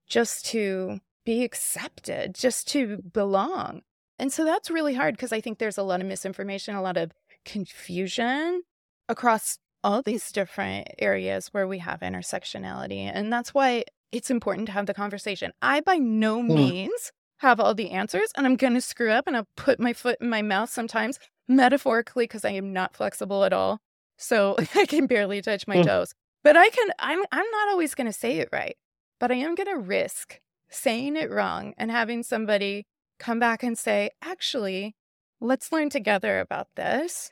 [0.07, 3.81] just to be accepted, just to belong.
[4.17, 6.97] And so that's really hard because I think there's a lot of misinformation, a lot
[6.97, 7.11] of
[7.43, 8.61] confusion
[9.09, 13.11] across all these different areas where we have intersectionality.
[13.13, 15.51] And that's why it's important to have the conversation.
[15.61, 16.55] I, by no Mm.
[16.55, 19.91] means, have all the answers, and I'm going to screw up and I'll put my
[19.93, 23.79] foot in my mouth sometimes, metaphorically, because I am not flexible at all.
[24.17, 25.85] So I can barely touch my Mm.
[25.85, 26.13] toes.
[26.43, 28.77] But I can, I'm, I'm not always going to say it right,
[29.19, 32.85] but I am going to risk saying it wrong and having somebody
[33.19, 34.95] come back and say, actually,
[35.39, 37.31] let's learn together about this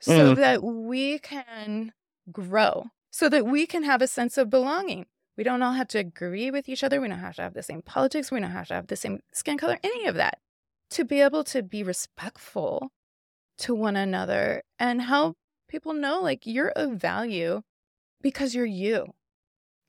[0.00, 0.36] so Mm.
[0.36, 1.92] that we can
[2.32, 5.06] grow, so that we can have a sense of belonging.
[5.36, 7.00] We don't all have to agree with each other.
[7.00, 8.30] We don't have to have the same politics.
[8.30, 10.38] We don't have to have the same skin color, any of that.
[10.90, 12.92] To be able to be respectful
[13.58, 15.36] to one another and help
[15.68, 17.62] people know like you're of value
[18.20, 19.14] because you're you.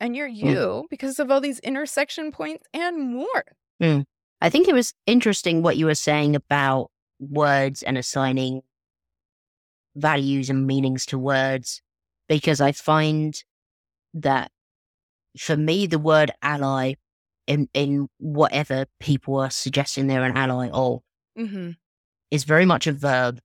[0.02, 3.44] And you're you because of all these intersection points and more.
[4.42, 8.62] I think it was interesting what you were saying about words and assigning
[9.96, 11.82] values and meanings to words,
[12.28, 13.36] because I find
[14.16, 14.52] that
[15.38, 16.96] for me, the word ally
[17.46, 21.02] in, in whatever people are suggesting they're an ally of
[21.38, 21.72] Mm-hmm.
[22.30, 23.40] is very much a verb.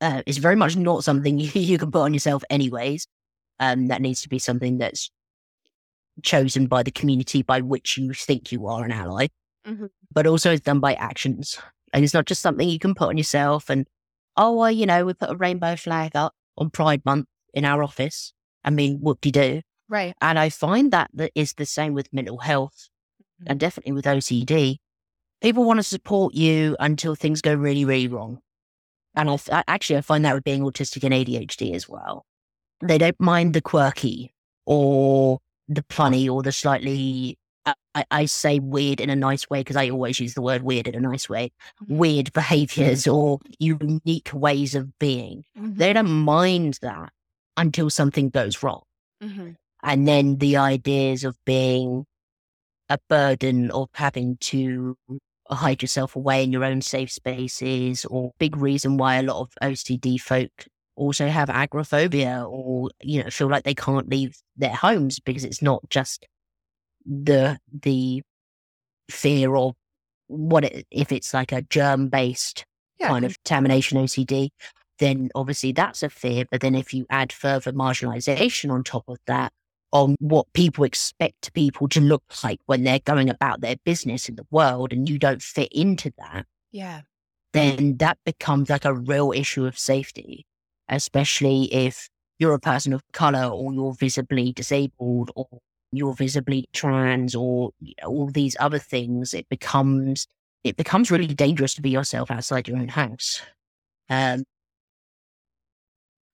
[0.00, 3.06] uh, it's very much not something you, you can put on yourself, anyways.
[3.60, 5.10] Um, that needs to be something that's
[6.22, 9.28] chosen by the community by which you think you are an ally,
[9.66, 9.86] mm-hmm.
[10.12, 11.58] but also it's done by actions.
[11.92, 13.86] And it's not just something you can put on yourself and,
[14.36, 17.82] oh, well, you know, we put a rainbow flag up on Pride Month in our
[17.82, 18.32] office.
[18.64, 19.62] I mean, what do you do?
[19.88, 20.14] Right.
[20.20, 22.88] And I find that that is the same with mental health
[23.40, 23.50] mm-hmm.
[23.50, 24.76] and definitely with OCD.
[25.40, 28.40] People want to support you until things go really, really wrong.
[29.14, 32.26] And I, I actually I find that with being autistic and ADHD as well.
[32.82, 34.34] They don't mind the quirky
[34.66, 37.38] or the funny or the slightly
[37.94, 40.88] I, I, say weird in a nice way because I always use the word weird
[40.88, 41.52] in a nice way.
[41.82, 41.96] Mm-hmm.
[41.96, 45.44] Weird behaviors or unique ways of being.
[45.58, 45.76] Mm-hmm.
[45.76, 47.12] They don't mind that
[47.56, 48.82] until something goes wrong.
[49.22, 49.50] Mm-hmm.
[49.82, 52.06] And then the ideas of being
[52.88, 54.96] a burden of having to
[55.50, 59.50] hide yourself away in your own safe spaces or big reason why a lot of
[59.62, 60.66] OCD folk
[60.98, 65.62] also have agoraphobia or you know feel like they can't leave their homes because it's
[65.62, 66.26] not just
[67.06, 68.22] the the
[69.10, 69.74] fear of
[70.26, 72.64] what it, if it's like a germ based
[72.98, 73.08] yeah.
[73.08, 74.50] kind of contamination OCD,
[74.98, 76.44] then obviously that's a fear.
[76.50, 79.52] But then if you add further marginalization on top of that,
[79.92, 84.36] on what people expect people to look like when they're going about their business in
[84.36, 86.44] the world and you don't fit into that.
[86.72, 87.02] Yeah.
[87.54, 90.44] Then that becomes like a real issue of safety,
[90.88, 95.46] especially if you're a person of color or you're visibly disabled or
[95.92, 97.70] you're visibly trans or
[98.04, 99.34] all these other things.
[99.34, 100.26] It becomes,
[100.64, 103.42] it becomes really dangerous to be yourself outside your own house.
[104.08, 104.44] Um,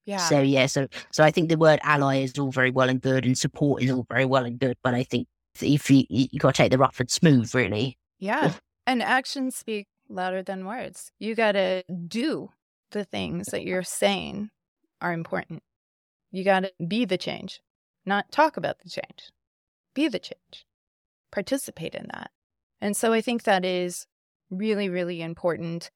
[0.07, 0.19] yeah.
[0.19, 3.25] So yeah, so so I think the word ally is all very well and good,
[3.25, 5.27] and support is all very well and good, but I think
[5.63, 7.97] if you you got to take the rough and smooth, really.
[8.19, 8.53] Yeah,
[8.87, 11.11] and actions speak louder than words.
[11.19, 12.51] You got to do
[12.91, 14.51] the things that you're saying
[15.01, 15.63] are important.
[16.31, 17.61] You got to be the change,
[18.05, 19.31] not talk about the change.
[19.95, 20.67] Be the change.
[21.31, 22.31] Participate in that.
[22.81, 24.07] And so I think that is
[24.51, 25.91] really, really important.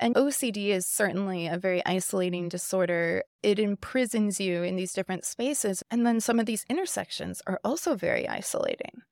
[0.00, 3.22] And OCD is certainly a very isolating disorder.
[3.42, 5.82] It imprisons you in these different spaces.
[5.90, 9.02] And then some of these intersections are also very isolating.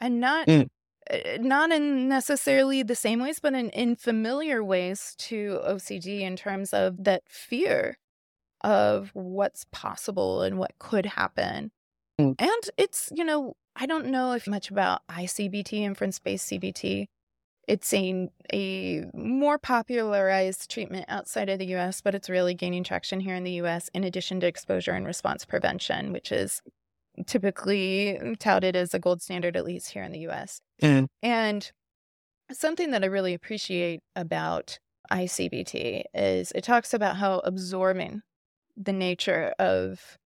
[0.00, 0.68] And not mm.
[1.40, 6.72] Not in necessarily the same ways, but in, in familiar ways to OCD in terms
[6.72, 7.98] of that fear
[8.62, 11.72] of what's possible and what could happen.
[12.20, 12.34] Mm.
[12.38, 17.06] And it's, you know, I don't know if much about ICBT, inference based CBT.
[17.66, 23.20] It's a, a more popularized treatment outside of the US, but it's really gaining traction
[23.20, 26.62] here in the US, in addition to exposure and response prevention, which is
[27.26, 30.60] typically touted as a gold standard, at least here in the US.
[30.82, 31.06] Mm.
[31.22, 31.70] And
[32.52, 34.78] something that I really appreciate about
[35.10, 38.22] ICBT is it talks about how absorbing
[38.76, 40.18] the nature of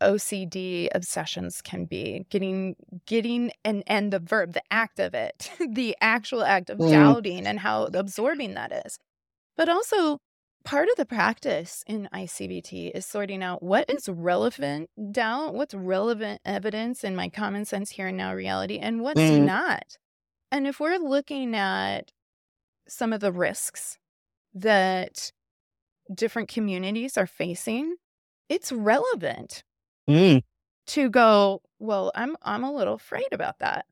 [0.00, 5.96] OCD obsessions can be getting getting and and the verb the act of it the
[6.00, 6.90] actual act of mm.
[6.90, 8.98] doubting and how absorbing that is
[9.56, 10.18] but also
[10.68, 16.40] part of the practice in ICBT is sorting out what is relevant doubt what's relevant
[16.44, 19.44] evidence in my common sense here and now reality and what's mm.
[19.44, 19.96] not
[20.52, 22.12] and if we're looking at
[22.86, 23.98] some of the risks
[24.54, 25.32] that
[26.14, 27.96] different communities are facing
[28.48, 29.62] it's relevant
[30.08, 30.42] mm.
[30.86, 33.86] to go, well, I'm I'm a little afraid about that.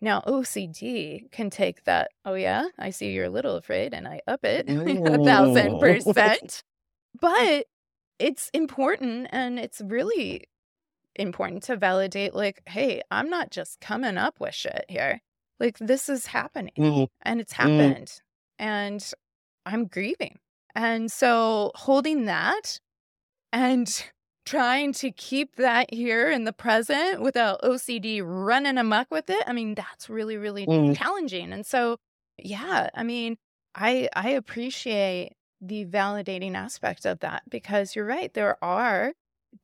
[0.00, 4.20] Now OCD can take that, oh yeah, I see you're a little afraid and I
[4.26, 6.62] up it a thousand percent.
[7.18, 7.66] But
[8.18, 10.44] it's important and it's really
[11.14, 15.20] important to validate like, hey, I'm not just coming up with shit here.
[15.58, 17.08] Like this is happening mm.
[17.22, 17.56] and it's mm.
[17.56, 18.08] happened.
[18.08, 18.20] Mm.
[18.58, 19.12] And
[19.64, 20.38] I'm grieving.
[20.74, 22.78] And so holding that
[23.52, 24.04] and
[24.46, 29.52] trying to keep that here in the present without OCD running amok with it, I
[29.52, 30.96] mean, that's really, really mm.
[30.96, 31.52] challenging.
[31.52, 31.98] And so,
[32.38, 33.36] yeah, I mean,
[33.74, 38.32] I I appreciate the validating aspect of that because you're right.
[38.32, 39.12] There are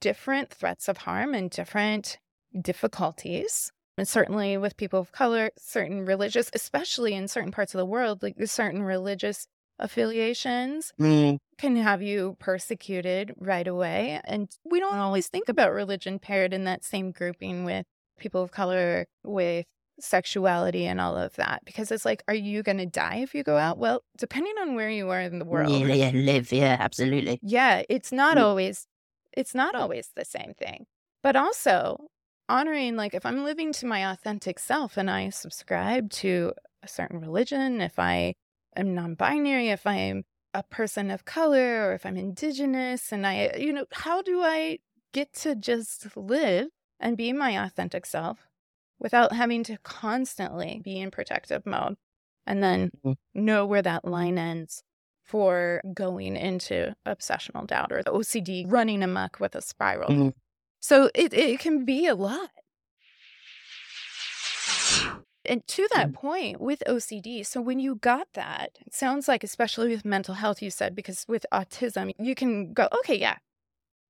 [0.01, 2.18] different threats of harm and different
[2.61, 3.70] difficulties.
[3.99, 8.22] And certainly with people of color, certain religious, especially in certain parts of the world,
[8.22, 9.47] like certain religious
[9.79, 11.39] affiliations mm.
[11.59, 14.20] can have you persecuted right away.
[14.25, 17.85] And we don't always think about religion paired in that same grouping with
[18.18, 19.66] people of color, with
[20.01, 23.45] sexuality and all of that because it's like are you going to die if you
[23.45, 26.77] go out well depending on where you are in the world yeah, yeah live yeah
[26.81, 28.41] absolutely yeah it's not mm.
[28.41, 28.87] always
[29.33, 30.87] it's not always the same thing
[31.23, 32.09] but also
[32.49, 36.53] honoring like if i'm living to my authentic self and i subscribe to
[36.83, 38.35] a certain religion if i
[38.77, 43.27] am non binary, if I am a person of color or if I'm indigenous and
[43.27, 44.79] I, you know, how do I
[45.12, 46.68] get to just live
[47.01, 48.49] and be my authentic self
[48.99, 51.97] without having to constantly be in protective mode
[52.47, 53.14] and then Mhm.
[53.35, 54.83] know where that line ends
[55.23, 60.14] for going into obsessional doubt or the OCD running amok with a spiral.
[60.14, 60.33] Mhm.
[60.81, 62.51] So it, it can be a lot.
[65.45, 66.14] And to that mm.
[66.14, 70.62] point with OCD, so when you got that, it sounds like, especially with mental health,
[70.62, 73.36] you said, because with autism, you can go, okay, yeah,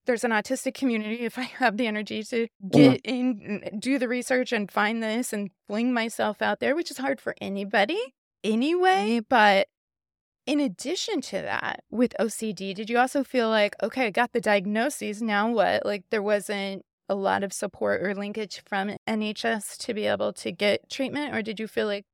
[0.04, 1.20] there's an autistic community.
[1.20, 5.50] If I have the energy to get in, do the research and find this and
[5.68, 8.00] fling myself out there, which is hard for anybody
[8.44, 9.20] anyway.
[9.20, 9.24] Mm.
[9.28, 9.68] But
[10.46, 14.40] in addition to that, with OCD, did you also feel like, okay, I got the
[14.40, 15.20] diagnosis.
[15.20, 15.86] Now what?
[15.86, 20.50] Like there wasn't a lot of support or linkage from NHS to be able to
[20.50, 21.34] get treatment?
[21.34, 22.06] Or did you feel like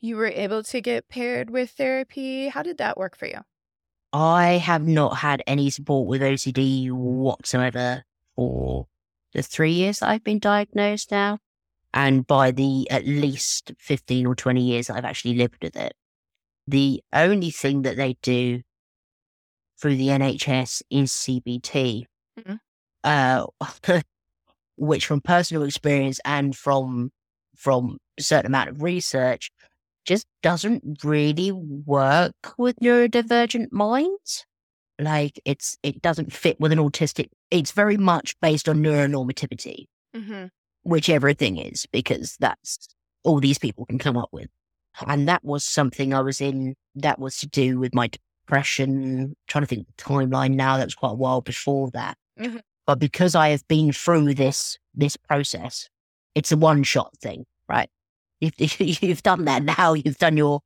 [0.00, 2.48] you were able to get paired with therapy?
[2.48, 3.40] How did that work for you?
[4.12, 8.04] I have not had any support with OCD whatsoever
[8.36, 8.86] for
[9.32, 11.38] the three years that I've been diagnosed now.
[11.94, 15.94] And by the at least 15 or 20 years that I've actually lived with it.
[16.66, 18.60] The only thing that they do
[19.80, 22.06] through the NHS is CBT,
[22.38, 22.60] Mhm.
[23.04, 23.46] uh,
[24.76, 27.10] which from personal experience and from
[27.56, 29.50] from a certain amount of research
[30.04, 34.44] just doesn't really work with neurodivergent minds.
[34.98, 37.28] Like it's it doesn't fit with an autistic.
[37.50, 40.46] It's very much based on neuronormativity, Mm-hmm.
[40.82, 42.88] which everything is, because that's
[43.24, 44.48] all these people can come up with.
[45.06, 46.74] And that was something I was in.
[46.94, 49.34] That was to do with my depression.
[49.48, 50.76] trying to think of the timeline now.
[50.76, 52.16] That was quite a while before that.
[52.38, 52.60] Mhm.
[52.86, 55.88] But because I have been through this this process,
[56.34, 57.88] it's a one shot thing, right?
[58.40, 58.54] You've,
[59.02, 59.94] you've done that now.
[59.94, 60.60] You've done your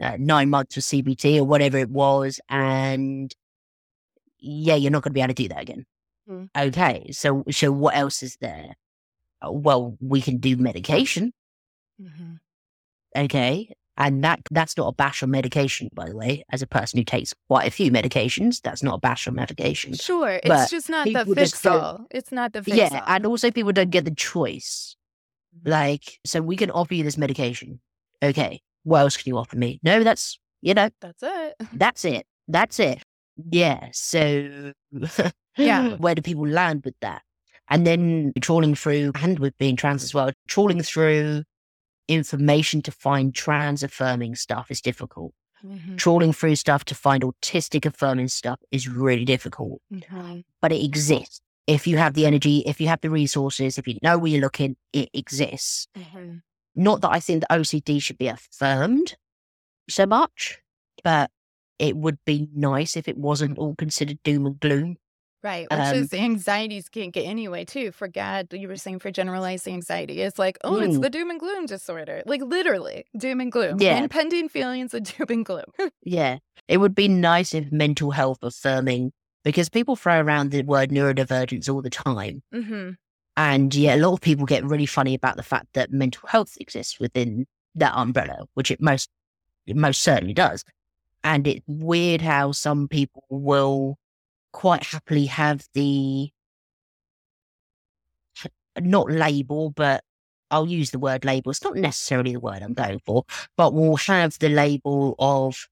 [0.00, 3.34] uh, nine months of CBT or whatever it was, and
[4.38, 5.86] yeah, you're not going to be able to do that again.
[6.28, 6.48] Mm.
[6.56, 8.74] Okay, so so what else is there?
[9.44, 11.32] Uh, Well, we can do medication.
[12.00, 12.34] Mm-hmm.
[13.16, 16.42] Okay, and that that's not a bash on medication, by the way.
[16.50, 19.92] As a person who takes quite a few medications, that's not a bash on medication.
[19.94, 20.30] Sure.
[20.30, 22.06] It's But just not the fix all.
[22.10, 23.14] It's not the fix Yeah, all.
[23.14, 24.96] and also people don't get the choice.
[25.56, 25.70] Mm-hmm.
[25.70, 27.78] Like, so we can offer you this medication.
[28.22, 29.78] Okay, what else can you offer me?
[29.82, 31.54] No, that's you know, That's it.
[31.74, 32.26] that's it.
[32.48, 33.02] That's it.
[33.50, 33.88] Yeah.
[33.92, 34.72] So,
[35.56, 35.96] Yeah.
[35.98, 37.22] where do people land with that?
[37.68, 41.44] And then trawling through, and with being trans as well, trawling through
[42.10, 45.32] information to find trans affirming stuff is difficult.
[45.64, 45.96] Mhm.
[45.96, 50.44] Trawling through stuff to find autistic affirming stuff is really difficult, Mhm.
[50.60, 51.40] but it exists.
[51.66, 54.40] If you have the energy, if you have the resources, if you know where you're
[54.40, 55.86] looking, it exists.
[55.96, 56.42] Mhm.
[56.74, 59.16] Not that I think that OCD should be affirmed
[59.88, 60.58] so much,
[61.04, 61.30] but
[61.78, 64.96] it would be nice if it wasn't all considered doom and gloom.
[65.42, 65.66] Right.
[65.70, 67.92] Which Um, is anxieties can get anyway, too.
[67.92, 70.20] For God, you were saying for generalized anxiety.
[70.20, 71.02] It's like, oh, it's Mm.
[71.02, 72.22] the doom and gloom disorder.
[72.26, 73.78] Like literally, doom and gloom.
[73.80, 73.98] Yeah.
[74.02, 75.64] Impending feelings of doom and gloom.
[76.02, 76.38] Yeah.
[76.68, 79.12] It would be nice if mental health affirming,
[79.42, 82.42] because people throw around the word neurodivergence all the time.
[82.52, 82.90] hmm
[83.36, 86.56] And yeah, a lot of people get really funny about the fact that mental health
[86.60, 89.08] exists within that umbrella, which it most
[89.66, 90.64] it most certainly does.
[91.24, 93.96] And it's weird how some people will
[94.52, 96.30] quite happily have the
[98.80, 100.04] not label, but
[100.50, 101.50] I'll use the word label.
[101.50, 103.24] It's not necessarily the word I'm going for,
[103.56, 105.68] but we'll have the label of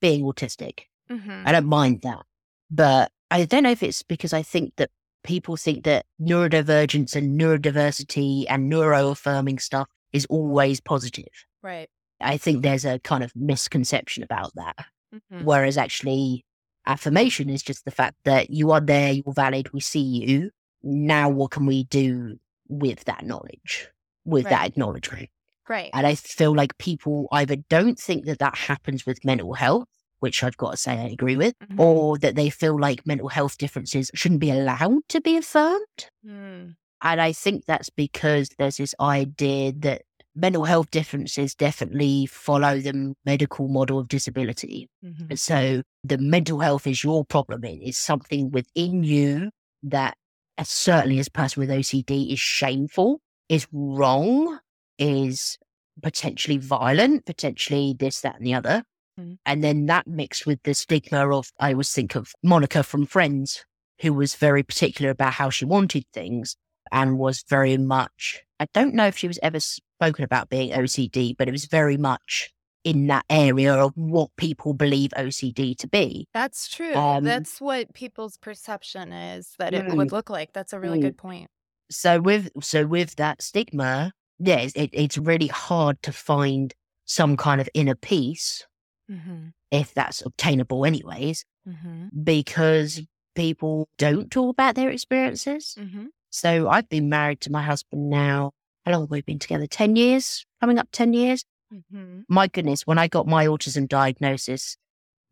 [0.00, 0.80] being autistic.
[1.08, 2.24] hmm I don't mind that.
[2.70, 4.90] But I don't know if it's because I think that
[5.24, 11.28] people think that neurodivergence and neurodiversity and neuro-affirming stuff is always positive.
[11.62, 11.88] Right.
[12.20, 14.76] I think there's a kind of misconception about that.
[15.14, 15.44] Mhm.
[15.44, 16.44] Whereas actually,
[16.86, 20.50] affirmation is just the fact that you are there, you're valid, we see you.
[20.82, 23.88] Now, what can we do with that knowledge,
[24.24, 24.50] with Right.
[24.50, 25.28] that acknowledgement?
[25.68, 25.90] Right.
[25.92, 30.42] And I feel like people either don't think that that happens with mental health, which
[30.42, 31.78] I've got to say I agree with, Mhm.
[31.78, 36.10] or that they feel like mental health differences shouldn't be allowed to be affirmed.
[36.26, 36.76] Mm.
[37.02, 40.02] And I think that's because there's this idea that
[40.40, 44.88] mental health differences definitely follow the medical model of disability.
[45.04, 45.38] Mhm.
[45.38, 47.64] So the mental health is your problem.
[47.64, 49.50] It is something within you
[49.82, 50.16] that,
[50.56, 54.58] as certainly as a person with OCD, is shameful, is wrong,
[54.98, 55.58] is
[56.02, 58.84] potentially violent, potentially this, that, and the other.
[59.18, 59.38] Mm.
[59.44, 63.64] And then that mixed with the stigma of, I always think of Monica from Friends,
[64.00, 66.56] who was very particular about how she wanted things
[66.90, 69.60] and was very much, I don't know if she was ever
[70.00, 72.50] spoken about being OCD, but it was very much
[72.84, 76.26] in that area of what people believe OCD to be.
[76.32, 76.94] That's true.
[76.94, 79.96] Um, That's what people's perception is that it Mm.
[79.96, 80.54] would look like.
[80.54, 81.02] That's a really Mm.
[81.02, 81.50] good point.
[81.90, 86.72] So with so with that stigma, yeah, it's, it, it's really hard to find
[87.04, 88.64] some kind of inner peace
[89.10, 89.48] Mm-hmm.
[89.72, 92.22] if that's obtainable, anyways, Mm-hmm.
[92.24, 93.02] because
[93.34, 95.74] people don't talk about their experiences.
[95.78, 96.06] Mm-hmm.
[96.30, 98.52] So I've been married to my husband now.
[98.90, 99.66] How long have we been together?
[99.68, 101.44] Ten years, coming up ten years.
[101.72, 102.22] Mm-hmm.
[102.28, 104.76] my goodness, when I got my autism diagnosis,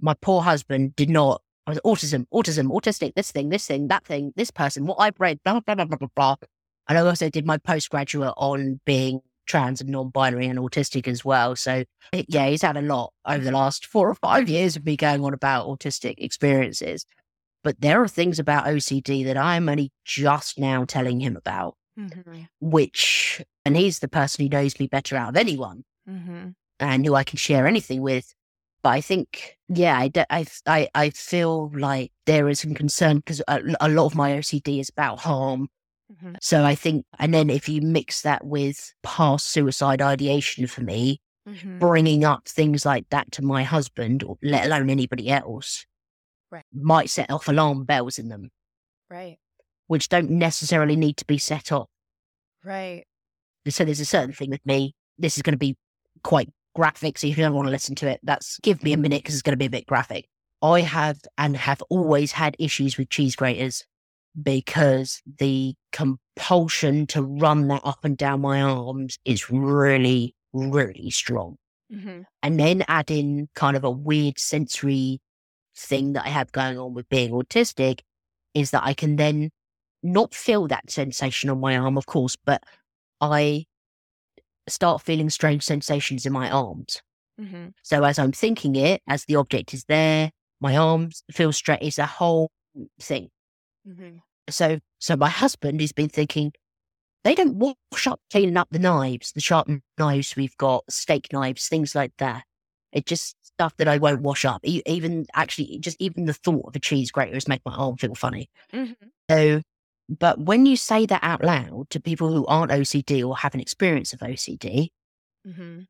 [0.01, 1.43] my poor husband did not.
[1.67, 5.19] I was autism, autism, autistic, this thing, this thing, that thing, this person, what I've
[5.19, 6.37] read, blah, blah, blah, blah, blah, blah.
[6.89, 11.25] And I also did my postgraduate on being trans and non binary and autistic as
[11.25, 11.57] well.
[11.57, 11.83] So,
[12.13, 14.97] it- yeah, he's had a lot over the last four or five years of me
[14.97, 17.05] going on about autistic experiences.
[17.65, 22.43] But there are things about OCD that I'm only just now telling him about, Mm-hmm.
[22.61, 26.49] which, and he's the person who knows me better out of anyone Mm-hmm.
[26.81, 28.35] and who I can share anything with.
[28.83, 29.99] But I think, yeah,
[30.31, 34.33] I I I feel like there is some concern because a, a lot of my
[34.33, 35.69] OCD is about harm.
[36.13, 36.35] Mm-hmm.
[36.41, 41.21] So I think, and then if you mix that with past suicide ideation for me,
[41.49, 41.79] Mm-hmm.
[41.79, 45.87] bringing up things like that to my husband, or let alone anybody else,
[46.53, 46.65] Right.
[46.75, 48.51] might set off alarm bells in them,
[49.11, 49.39] Right.
[49.89, 51.89] Which don't necessarily need to be set up.
[52.64, 53.05] Right.
[53.68, 54.95] So there's a certain thing with me.
[55.18, 55.76] This is going to be
[56.22, 57.18] quite graphic.
[57.18, 59.34] So if you don't want to listen to it, that's give me a minute because
[59.34, 60.28] it's going to be a bit graphic.
[60.62, 63.84] I have and have always had issues with cheese graters
[64.41, 71.57] because the compulsion to run that up and down my arms is really, really strong.
[71.93, 72.22] Mm-hmm.
[72.43, 75.20] And then add in kind of a weird sensory
[75.76, 78.01] thing that I have going on with being autistic
[78.55, 79.51] is that I can then
[80.03, 82.63] not feel that sensation on my arm, of course, but
[83.21, 83.67] I
[84.69, 87.03] start feeling strange sensations in my arms.
[87.41, 87.69] Mm-hmm.
[87.83, 90.31] So as I'm thinking it, as the object is there,
[90.61, 91.83] my arms feel straight.
[91.83, 92.51] It's a whole
[93.01, 93.31] thing.
[93.89, 94.19] Mm-hmm.
[94.51, 96.53] So, so my husband has been thinking,
[97.25, 99.69] they don't wash up cleaning up the knives, the sharp
[99.99, 102.45] knives we've got, steak knives, things like that.
[102.93, 104.61] It's just stuff that I won't wash up.
[104.65, 108.15] Even actually, just even the thought of a cheese grater has made my arm feel
[108.15, 108.49] funny.
[108.73, 109.09] Mm-hmm.
[109.31, 109.63] So,
[110.09, 113.61] but when you say that out loud to people who aren't OCD or have an
[113.61, 114.89] experience of OCD,
[115.47, 115.81] Mm-hmm.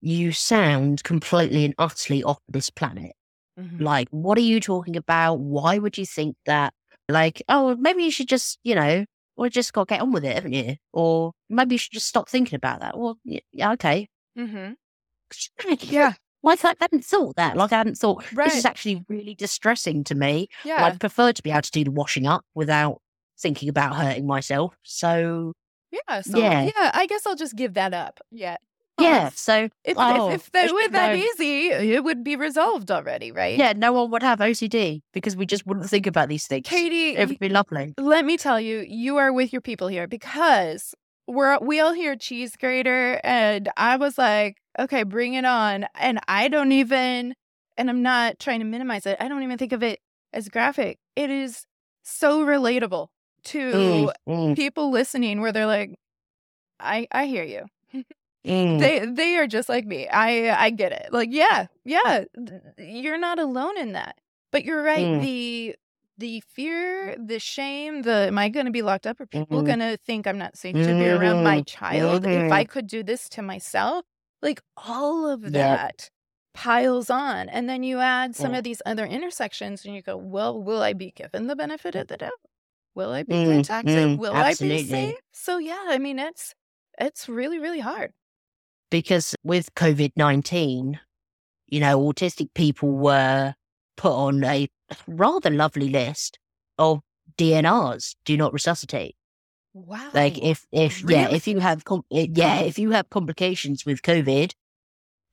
[0.00, 3.12] you sound completely and utterly off this planet.
[3.58, 3.82] Mm-hmm.
[3.82, 5.36] Like, what are you talking about?
[5.40, 6.74] Why would you think that?
[7.08, 9.06] Like, oh, maybe you should just, you know,
[9.36, 10.76] or just got to get on with it, haven't you?
[10.92, 12.98] Or maybe you should just stop thinking about that.
[12.98, 14.08] Well, yeah, okay.
[14.38, 14.72] Mm-hmm.
[15.80, 16.12] Yeah.
[16.42, 17.56] Like, I hadn't thought that.
[17.56, 20.48] Like, I hadn't thought this is actually really distressing to me.
[20.64, 20.84] Yeah.
[20.84, 23.00] I'd prefer to be able to do the washing up without
[23.40, 24.76] thinking about hurting myself.
[24.82, 25.52] So,
[25.90, 26.20] yeah.
[26.22, 26.62] So yeah.
[26.76, 26.90] yeah.
[26.94, 28.20] I guess I'll just give that up.
[28.30, 28.56] Yeah.
[29.00, 29.30] yeah.
[29.34, 31.22] So, If, Oh, if, if that just were that no.
[31.22, 33.56] easy, it would be resolved already, right?
[33.58, 36.66] yeah, no one would have OCD because we just wouldn't think about these things.
[36.68, 37.94] Katie, It would be lovely.
[37.98, 40.94] let me tell you, you are with your people here because
[41.26, 45.86] we're we all hear cheese grater, and I was like, okay, bring it on.
[45.94, 47.34] And I don't even,
[47.76, 49.16] and I'm not trying to minimize it.
[49.20, 50.00] I don't even think of it
[50.32, 50.98] as graphic.
[51.16, 51.64] It is
[52.02, 53.08] so relatable
[53.44, 55.94] to Mm, mm, people listening, where they're like,
[56.80, 57.66] I I hear you.
[58.44, 58.78] mm.
[58.78, 60.08] They they are just like me.
[60.08, 61.12] I I get it.
[61.12, 62.24] Like yeah, yeah,
[62.78, 64.20] you're not alone in that.
[64.52, 65.08] But you're right.
[65.08, 65.20] Mm.
[65.20, 65.76] The
[66.18, 69.20] the fear, the shame, the am I going to be locked up?
[69.20, 69.64] Are people Mhm.
[69.64, 71.66] going to think I'm not safe to be around my Mhm.
[71.66, 74.04] child if I could do this to myself?
[74.42, 76.10] Like all of that
[76.54, 78.54] piles on, and then you add some Yeah.
[78.54, 82.08] of these other intersections, and you go, well, will I be given the benefit of
[82.08, 82.32] the doubt?
[82.98, 85.14] Will I be Mm, mm, will I be safe?
[85.32, 86.52] So yeah, I mean it's
[86.98, 88.12] it's really really hard.
[88.90, 90.98] because with COVID 19,
[91.68, 93.54] you know, autistic people were
[93.96, 94.68] put on a
[95.06, 96.40] rather lovely list
[96.76, 97.00] of
[97.36, 99.14] DNRs, do not resuscitate.
[99.74, 100.10] Wow.
[100.12, 104.02] Like if, if, yeah, if you have, com- eh, yeah, if you have complications with
[104.02, 104.54] COVID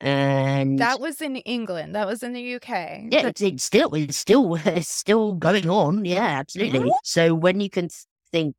[0.00, 1.94] and that was in England.
[1.94, 2.68] That was in the UK.
[3.10, 6.04] yeah, The- it's, it's still, it's still, it's still going on.
[6.04, 6.80] Yeah, absolutely.
[6.80, 6.92] Really?
[7.04, 7.88] So when you can
[8.32, 8.54] think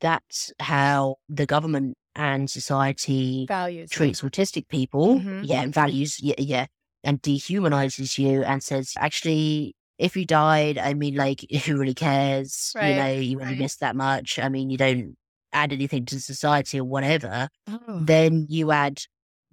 [0.00, 3.90] that's how the government and society values.
[3.90, 5.42] treats autistic people, Mhm.
[5.44, 6.66] yeah, and values, yeah, yeah,
[7.04, 12.72] and dehumanizes you and says, actually, if you died, I mean, like, who really cares?
[12.74, 13.58] Right, You know, you only right.
[13.58, 14.38] missed that much.
[14.38, 15.16] I mean, you don't
[15.52, 17.48] add anything to society or whatever.
[17.68, 18.00] Oh.
[18.02, 19.02] Then you add,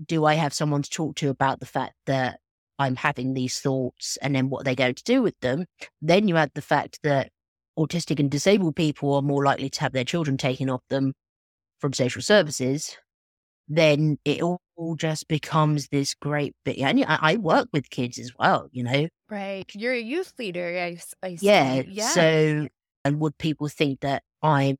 [0.05, 2.39] do I have someone to talk to about the fact that
[2.79, 5.65] I'm having these thoughts and then what they're going to do with them?
[6.01, 7.31] Then you add the fact that
[7.77, 11.13] autistic and disabled people are more likely to have their children taken off them
[11.79, 12.97] from social services,
[13.67, 14.59] then it all
[14.95, 16.77] just becomes this great bit.
[16.79, 19.07] And I, I work with kids as well, you know.
[19.29, 19.65] Right.
[19.73, 20.77] You're a youth leader.
[20.77, 21.45] I, I see.
[21.45, 21.83] Yeah.
[21.87, 22.09] Yeah.
[22.09, 22.67] So,
[23.03, 24.77] and would people think that I'm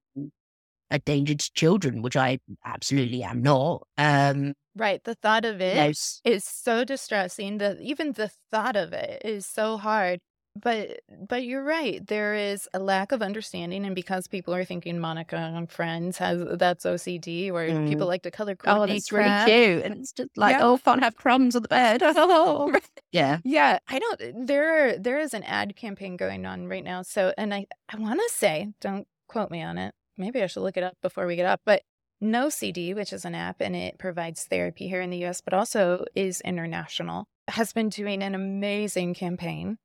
[0.89, 3.88] a danger to children, which I absolutely am not.
[3.97, 5.03] Um, right.
[5.03, 7.57] The thought of it is so distressing.
[7.57, 10.19] The even the thought of it is so hard.
[10.59, 12.03] But but you're right.
[12.07, 16.43] There is a lack of understanding, and because people are thinking Monica and Friends has
[16.57, 17.88] that's OCD, or Mm.
[17.88, 19.03] people like to color oh, coordinate.
[19.03, 19.85] that's really cute.
[19.85, 20.63] And it's just like, Yeah.
[20.65, 22.01] oh, fun, have crumbs on the bed.
[22.17, 22.73] Oh,
[23.11, 23.38] yeah.
[23.43, 24.47] Yeah, I don't.
[24.47, 27.03] There, are- there is an ad campaign going on right now.
[27.03, 29.93] So, and I, I want to say, don't quote me on it.
[30.18, 31.61] Maybe I should look it up before we get up.
[31.65, 31.84] But
[32.22, 36.05] NOCD, which is an app and it provides therapy here in the U.S., but also
[36.15, 39.78] is international, has been doing an amazing campaign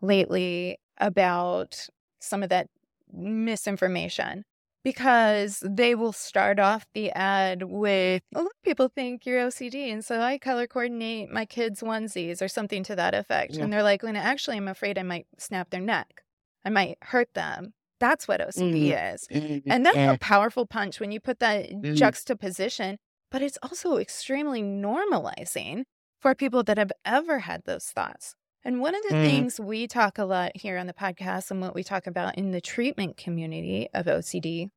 [0.00, 1.88] lately about
[2.20, 2.68] some of that
[3.12, 4.44] misinformation
[4.84, 9.92] because they will start off the ad with a lot of people think you're OCD
[9.92, 13.64] and so I color coordinate my kids onesies or something to that effect Yeah.
[13.64, 16.22] and they're like when actually I'm afraid I might snap their neck
[16.64, 19.26] I might hurt them that's what OCD is
[19.66, 20.12] and that's yeah.
[20.12, 21.94] a powerful punch when you put that Mm.
[21.96, 22.98] juxtaposition
[23.30, 25.84] but it's also extremely normalizing
[26.20, 28.34] for people that have ever had those thoughts
[28.64, 29.24] and one of the Mm.
[29.26, 32.50] things we talk a lot here on the podcast and what we talk about in
[32.52, 34.68] the treatment community of OCD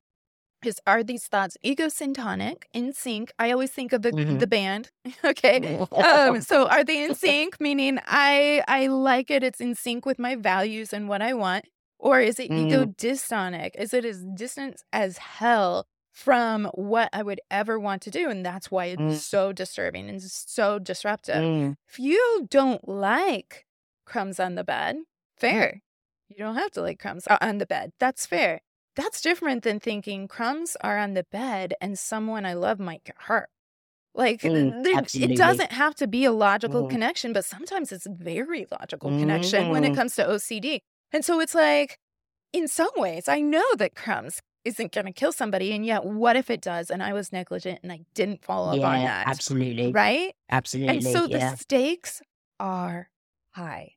[0.64, 3.32] is are these thoughts egosyntonic, in sync?
[3.36, 4.38] I always think of the, Mhm.
[4.38, 4.90] the band.
[5.24, 5.78] okay.
[5.90, 7.60] Um, so are they in sync?
[7.60, 11.64] Meaning I I like it, it's in sync with my values and what I want.
[12.02, 13.70] Or is it ego dystonic?
[13.76, 18.28] Is it as distant as hell from what I would ever want to do?
[18.28, 19.16] And that's why it's Mm.
[19.18, 21.76] so disturbing and so disruptive Mm.
[21.88, 23.66] if you don't like
[24.04, 24.96] crumbs on the bed,
[25.36, 25.80] fair.
[26.28, 27.92] You don't have to like crumbs on the bed.
[28.00, 28.62] That's fair.
[28.96, 33.16] That's different than thinking crumbs are on the bed and someone I love might get
[33.30, 33.48] hurt.
[34.14, 36.90] Like, Mm, there- it doesn't have to be a logical Mhm.
[36.90, 39.96] connection, but sometimes it's a very logical connection when it Mhm.
[39.96, 40.82] comes to OCD.
[41.12, 41.98] And so it's like,
[42.52, 45.72] in some ways, I know that crumbs isn't going to kill somebody.
[45.72, 46.90] And yet, what if it does?
[46.90, 49.28] And I was negligent and I didn't follow up on Yeah, that.
[49.28, 49.92] absolutely.
[49.92, 50.34] Right?
[50.50, 50.96] Absolutely.
[50.96, 52.22] And so the stakes
[52.60, 53.08] are
[53.50, 53.92] high.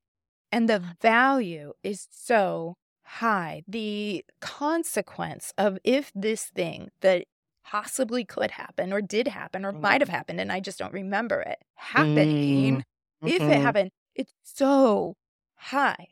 [0.51, 3.63] And the value is so high.
[3.67, 7.25] The consequence of if this thing that
[7.63, 10.13] possibly could happen or did happen or might have mm.
[10.13, 12.83] happened, and I just don't remember it happening,
[13.23, 15.15] mm, if it happened, it's so
[15.55, 16.07] high.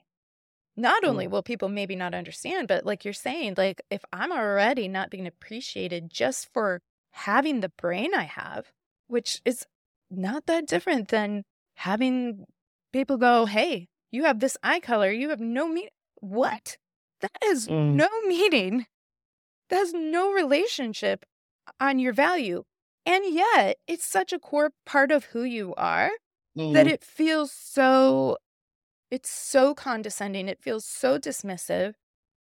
[0.76, 1.32] Not only Mm.
[1.32, 5.28] will people maybe not understand, but like you're saying, like if I'm already not being
[5.28, 8.72] appreciated just for having the brain I have,
[9.08, 9.66] which is
[10.10, 11.44] not that different than
[11.76, 12.46] having
[12.92, 15.90] people go, Hey, you have this eye color, you have no meaning.
[16.16, 16.78] What?
[17.22, 17.96] That has Mm.
[17.96, 18.88] no meaning.
[19.70, 21.26] That has no relationship
[21.80, 22.64] on your value.
[23.06, 26.12] And yet, it's such a core part of who you are
[26.72, 26.90] that Mm.
[26.90, 28.38] it feels so
[29.14, 31.94] it's so condescending it feels so dismissive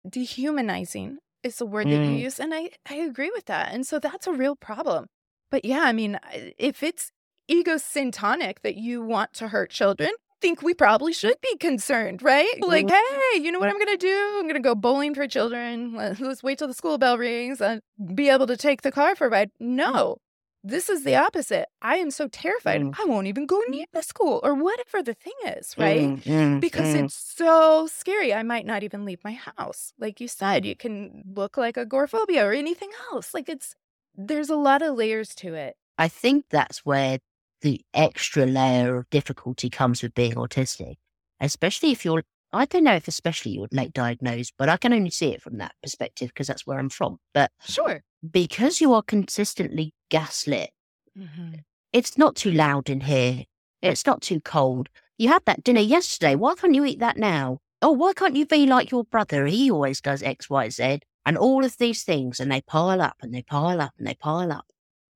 [0.07, 2.19] dehumanizing is the word that you Mm.
[2.21, 5.07] use and i i agree with that and so that's a real problem.
[5.51, 6.19] But yeah i mean
[6.57, 7.11] if it's
[7.49, 12.53] egocentric that you want to hurt children I think we probably should be concerned right?
[12.61, 14.37] Like hey you know what i'm gonna do?
[14.39, 17.81] I'm gonna go bowling for children let's wait till the school bell rings and
[18.15, 20.17] be able to take the car for a ride no
[20.63, 21.67] this is the opposite.
[21.81, 22.81] I am so terrified.
[22.81, 22.93] Mm.
[22.99, 26.01] I won't even go near the school or whatever the thing is, right?
[26.01, 27.05] Mm, mm, Because mm.
[27.05, 28.33] it's so scary.
[28.33, 29.93] I might not even leave my house.
[29.99, 33.33] Like you said, you can look like agoraphobia or anything else.
[33.33, 33.75] Like it's,
[34.15, 35.75] there's a lot of layers to it.
[35.97, 37.19] I think that's where
[37.61, 40.95] the extra layer of difficulty comes with being autistic,
[41.39, 45.09] especially if you're, I don't know if especially you're late diagnosed, but I can only
[45.11, 47.17] see it from that perspective because that's where I'm from.
[47.33, 48.01] But Sure.
[48.29, 50.71] Because you are consistently gaslit,
[51.17, 51.55] mm-hmm.
[51.93, 53.45] it's not too loud in here.
[53.81, 54.89] It's not too cold.
[55.17, 56.35] You had that dinner yesterday.
[56.35, 57.59] Why can't you eat that now?
[57.81, 59.45] Oh, why can't you be like your brother?
[59.45, 60.99] He always does X, Y, Z.
[61.25, 64.15] And all of these things, and they pile up and they pile up and they
[64.15, 64.65] pile up.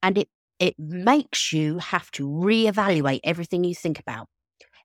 [0.02, 0.30] And it,
[0.60, 4.28] it makes you have to reevaluate everything you think about,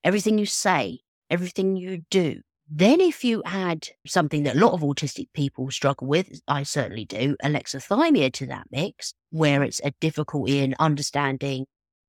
[0.02, 1.00] everything you say,
[1.30, 2.40] everything you do.
[2.70, 7.06] Then, if you add something that a lot of autistic people struggle with, I certainly
[7.06, 11.66] do, alexithymia to that mix, where it's a difficulty in understanding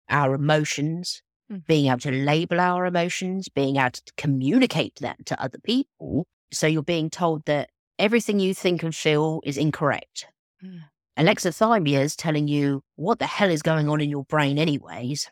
[0.10, 1.66] our emotions, Mhm.
[1.66, 6.26] being able to label our emotions, being able to communicate that to other people.
[6.51, 10.28] So you're being told that everything you think and feel is incorrect.
[10.62, 10.82] Mm.
[11.18, 15.30] Alexithymia is telling you what the hell is going on in your brain, anyways.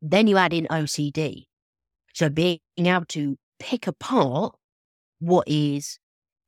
[0.00, 1.48] Then you add in OCD.
[2.14, 4.56] So being able to pick apart
[5.20, 6.00] what is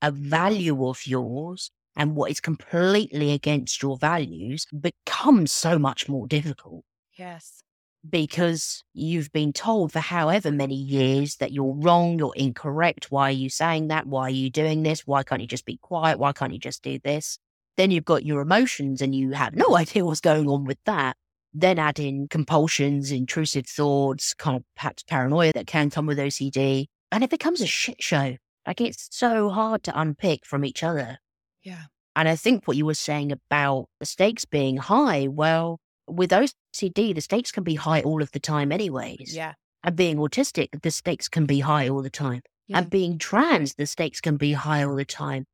[0.03, 6.27] a value of yours and what is completely against your values becomes so much more
[6.27, 6.85] difficult.
[7.17, 7.63] Yes.
[8.09, 13.13] Because you've been told for however many years that you're wrong, you're incorrect.
[13.13, 14.09] Why are you saying that?
[14.09, 15.07] Why are you doing this?
[15.07, 16.19] Why can't you just be quiet?
[16.19, 17.39] Why can't you just do this?
[17.77, 21.17] Then you've got your emotions and you have no idea what's going on with that.
[21.55, 26.87] Then add in compulsions, intrusive thoughts, kind of perhaps paranoia that can come with OCD.
[27.13, 28.37] And it becomes a shit show.
[28.67, 31.19] Like it's so hard to unpick from each other.
[31.63, 31.85] Yeah.
[32.17, 37.15] And I think what you were saying about the stakes being high, well, with OCD,
[37.15, 39.35] the stakes can be high all of the time, anyways.
[39.35, 39.55] Yeah.
[39.83, 42.43] And being autistic, the stakes can be high all the time.
[42.69, 42.79] Yeah.
[42.79, 45.45] And being trans, the stakes can be high all the time.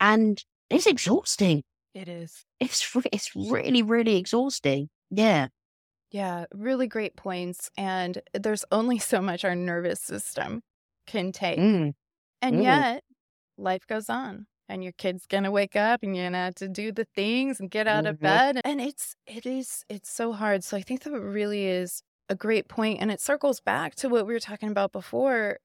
[0.00, 1.62] And it's exhausting.
[1.94, 2.44] It is.
[2.60, 4.88] It's re- it's really really exhausting.
[5.10, 5.48] Yeah.
[6.10, 6.46] Yeah.
[6.52, 7.70] Really great points.
[7.76, 10.62] And there's only so much our nervous system
[11.06, 11.58] can take.
[11.58, 11.94] Mm.
[12.42, 12.62] And Mm.
[12.62, 13.04] yet,
[13.58, 14.46] life goes on.
[14.68, 17.70] And your kid's gonna wake up and you're gonna have to do the things and
[17.70, 18.20] get out of Mhm.
[18.20, 18.60] bed.
[18.64, 20.64] And it's it is it's so hard.
[20.64, 23.00] So I think that really is a great point.
[23.00, 25.58] And it circles back to what we were talking about before.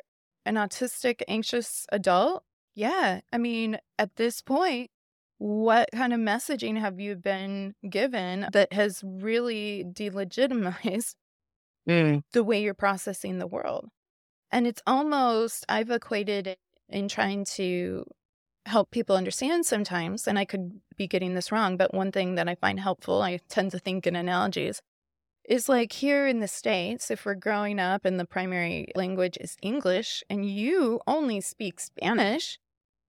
[0.45, 2.43] An autistic, anxious adult.
[2.75, 3.21] Yeah.
[3.31, 4.91] I mean, at this point,
[5.39, 11.15] what kind of messaging have you been given that has really delegitimized
[11.89, 12.23] Mm.
[12.33, 13.89] the way you're processing the world.
[14.51, 18.05] And it's almost, I've equated it in trying to
[18.65, 22.49] help people understand sometimes, and I could be getting this wrong, but one thing that
[22.49, 24.81] I find helpful, I tend to think in analogies,
[25.47, 29.55] is like here in the States, if we're growing up and the primary language is
[29.61, 32.59] English and you only speak Spanish,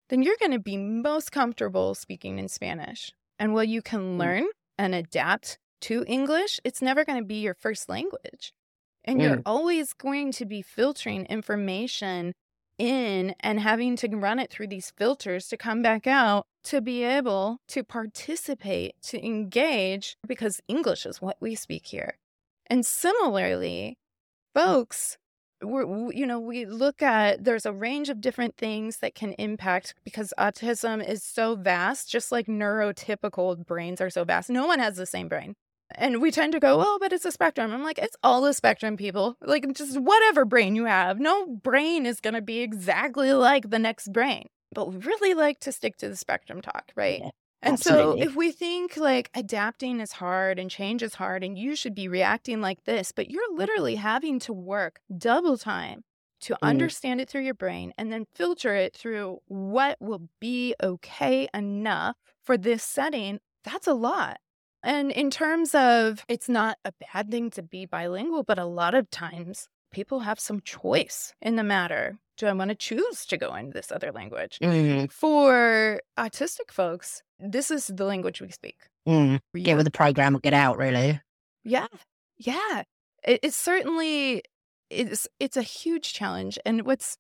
[0.09, 3.13] then you're going to be most comfortable speaking in Spanish.
[3.39, 4.19] And while you can Mm.
[4.19, 4.47] learn
[4.79, 8.55] and adapt to English, it's never going to be your first language.
[9.05, 9.43] And you're Mm.
[9.45, 12.35] always going to be filtering information
[12.79, 17.03] in and having to run it through these filters to come back out to be
[17.05, 22.19] able to participate, to engage, because English is what we speak here.
[22.67, 23.97] And similarly,
[24.55, 25.19] folks,
[25.63, 29.95] we're, you know, we look at there's a range of different things that can impact
[30.05, 34.51] because autism is so vast, just like neurotypical brains are so vast.
[34.51, 35.55] No one has the same brain.
[35.95, 37.73] And we tend to go, oh, but it's a spectrum.
[37.73, 39.37] I'm like, it's all a spectrum, people.
[39.41, 43.79] Like, just whatever brain you have, no brain is going to be exactly like the
[43.79, 44.47] next brain.
[44.75, 47.21] But we really like to stick to the spectrum talk, right?
[47.21, 47.31] Yeah,
[47.63, 48.23] and absolutely.
[48.23, 51.95] so if we think like adapting is hard and change is hard and you should
[51.95, 56.05] be reacting like this, but you're literally having to work double time
[56.43, 56.59] to Mm.
[56.63, 62.17] understand it through your brain and then filter it through what will be okay enough
[62.43, 64.39] for this setting, that's a lot.
[64.83, 68.95] And in terms of it's not a bad thing to be bilingual, but a lot
[68.95, 72.19] of times people have some choice in the matter.
[72.37, 74.59] Do I want to choose to go into this other language?
[74.61, 75.13] Mm.
[75.13, 78.77] For autistic folks, this is the language we speak.
[79.07, 79.41] Mm.
[79.55, 81.21] Get with the program or get out, really.
[81.63, 81.87] Yeah.
[82.39, 82.83] Yeah.
[83.23, 84.43] It, it's certainly
[84.93, 86.59] it's it's a huge challenge.
[86.65, 87.19] And what's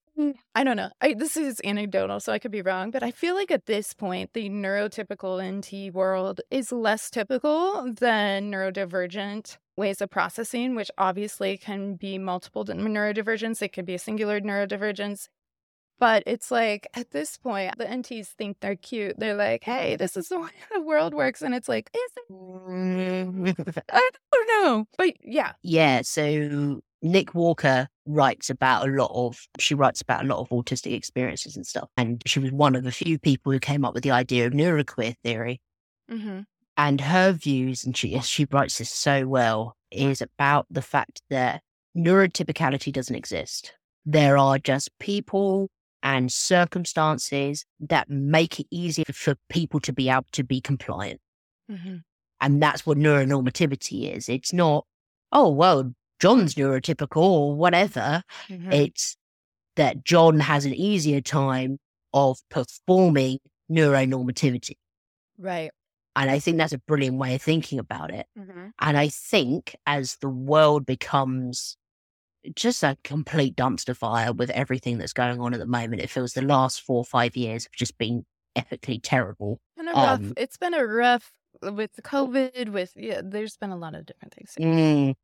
[0.55, 0.91] I don't know.
[1.01, 3.95] I, this is anecdotal, so I could be wrong, but I feel like at this
[3.95, 11.57] point, the neurotypical NT world is less typical than neurodivergent ways of processing, which obviously
[11.57, 13.62] can be multiple neurodivergence.
[13.62, 15.29] It could be a singular neurodivergence.
[15.99, 19.18] But it's like at this point, the NTs think they're cute.
[19.18, 21.43] They're like, hey, this is the way the world works.
[21.43, 22.33] And it's like, is it?
[22.33, 23.83] Mm.
[23.93, 24.85] I don't know.
[24.99, 25.53] But yeah.
[25.62, 26.03] yeah.
[26.03, 30.94] So Nick Walker writes about a lot of, she writes about a lot of autistic
[30.94, 31.88] experiences and stuff.
[31.96, 34.53] And she was one of the few people who came up with the idea of
[34.53, 35.61] neuroqueer theory.
[36.11, 36.40] Mm-hmm.
[36.76, 41.61] And her views, and she, she writes this so well, is about the fact that
[41.96, 43.74] neurotypicality doesn't exist.
[44.07, 45.68] There are just people
[46.03, 51.20] and circumstances that make it easier for people to be able to be compliant.
[51.70, 51.96] Mm-hmm.
[52.40, 54.28] And that's what neuronormativity is.
[54.28, 54.84] It's not,
[55.30, 55.92] oh, well,
[56.23, 58.23] John's neurotypical or whatever.
[58.49, 58.70] Mm-hmm.
[58.70, 59.16] It's
[59.75, 61.79] that John has an easier time
[62.14, 64.77] of performing neuronormativity.
[65.37, 65.73] Right.
[66.14, 68.27] And I think that's a brilliant way of thinking about it.
[68.39, 68.68] Mm-hmm.
[68.81, 71.77] And I think as the world becomes
[72.55, 76.35] just a complete dumpster fire with everything that's going on at the moment, it feels
[76.35, 78.25] the last four or five years have just been
[78.57, 79.59] epically terrible.
[79.77, 83.97] Been rough, Um, it's been a rough with COVID, with, yeah, there's been a lot
[83.97, 84.55] of different things.
[84.61, 85.14] Mm.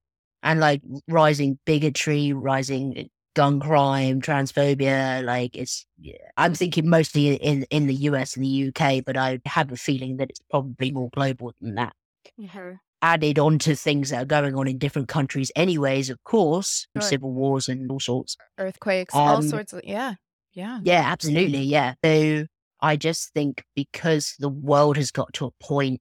[0.42, 5.24] And like rising bigotry, rising gun crime, transphobia.
[5.24, 6.14] Like it's, yeah.
[6.36, 10.16] I'm thinking mostly in, in the US and the UK, but I have a feeling
[10.18, 11.92] that it's probably more global than that.
[12.40, 12.72] Mm-hmm.
[13.00, 17.02] Added on to things that are going on in different countries, anyways, of course, Sure.
[17.02, 18.36] civil wars and all sorts.
[18.58, 20.14] Earthquakes, all Um, sorts of, yeah.
[20.52, 20.80] Yeah.
[20.82, 21.62] Yeah, absolutely.
[21.62, 21.94] Yeah.
[22.04, 22.46] So
[22.80, 26.00] I just think because the world has got to a point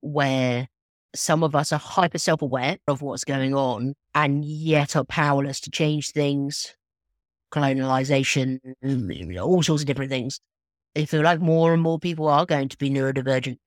[0.00, 0.68] where
[1.16, 5.60] some of us are hyper self aware of what's going on and yet are powerless
[5.60, 6.74] to change things,
[7.52, 10.40] colonialization, mm, all sorts of different things.
[10.96, 13.58] I feel like more and more people are going to be neurodivergent.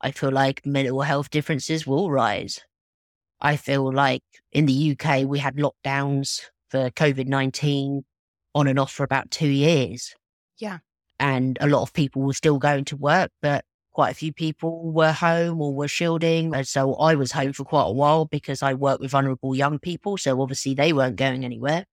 [0.00, 2.60] I feel like mental health differences will rise.
[3.40, 6.40] I feel like in the UK, we had lockdowns
[6.70, 8.04] for COVID 19
[8.54, 10.14] on and off for about two years.
[10.58, 10.78] Yeah.
[11.20, 13.64] And a lot of people were still going to work, but
[13.98, 16.54] quite a few people were home or were shielding.
[16.54, 19.80] And so I was home for quite a while because I work with vulnerable young
[19.80, 20.16] people.
[20.16, 21.84] So obviously they weren't going anywhere.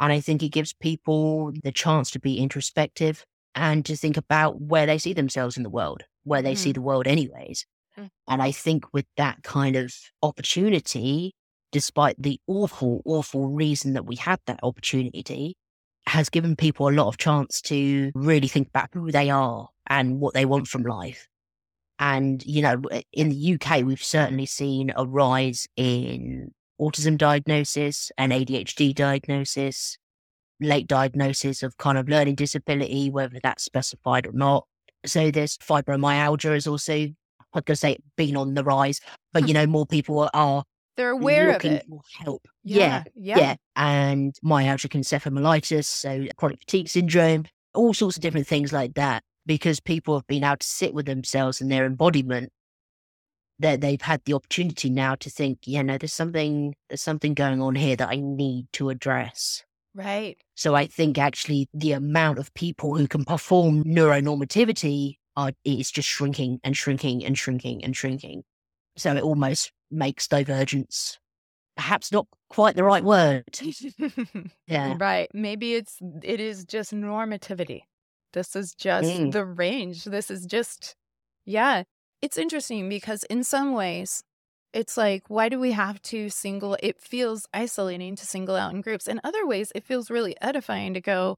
[0.00, 3.24] And I think it gives people the chance to be introspective
[3.54, 6.58] and to think about where they see themselves in the world, where they mm.
[6.58, 7.64] see the world, anyways.
[7.96, 8.10] Mm.
[8.26, 11.36] And I think with that kind of opportunity,
[11.70, 15.56] despite the awful, awful reason that we had that opportunity,
[16.08, 20.20] has given people a lot of chance to really think about who they are and
[20.20, 21.28] what they want from life.
[21.98, 22.80] And, you know,
[23.12, 29.98] in the UK, we've certainly seen a rise in autism diagnosis and ADHD diagnosis,
[30.60, 34.66] late diagnosis of kind of learning disability, whether that's specified or not.
[35.06, 37.14] So there's fibromyalgia is also, I'm
[37.52, 39.00] going to say, been on the rise,
[39.32, 40.62] but, you know, more people are
[40.96, 41.86] they're aware looking of it.
[41.88, 42.48] for help.
[42.62, 43.54] Yeah, yeah, yeah.
[43.76, 49.80] And myalgic encephalomyelitis, so chronic fatigue syndrome, all sorts of different things like that because
[49.80, 52.52] people have been able to sit with themselves and their embodiment
[53.58, 57.60] that they've had the opportunity now to think, you know, there's something there's something going
[57.60, 59.64] on here that I need to address.
[59.94, 60.36] Right.
[60.54, 66.08] So I think actually the amount of people who can perform neuronormativity are is just
[66.08, 68.44] shrinking and shrinking and shrinking and shrinking.
[68.96, 71.18] So it almost makes divergence
[71.74, 73.44] perhaps not quite the right word.
[74.66, 74.96] yeah.
[74.98, 75.28] Right.
[75.32, 77.82] Maybe it's it is just normativity.
[78.32, 79.32] This is just mm.
[79.32, 80.04] the range.
[80.04, 80.94] This is just,
[81.44, 81.84] yeah.
[82.20, 84.22] It's interesting because in some ways,
[84.72, 86.76] it's like, why do we have to single?
[86.82, 89.08] It feels isolating to single out in groups.
[89.08, 91.36] In other ways, it feels really edifying to go,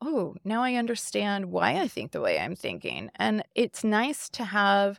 [0.00, 3.10] oh, now I understand why I think the way I'm thinking.
[3.16, 4.98] And it's nice to have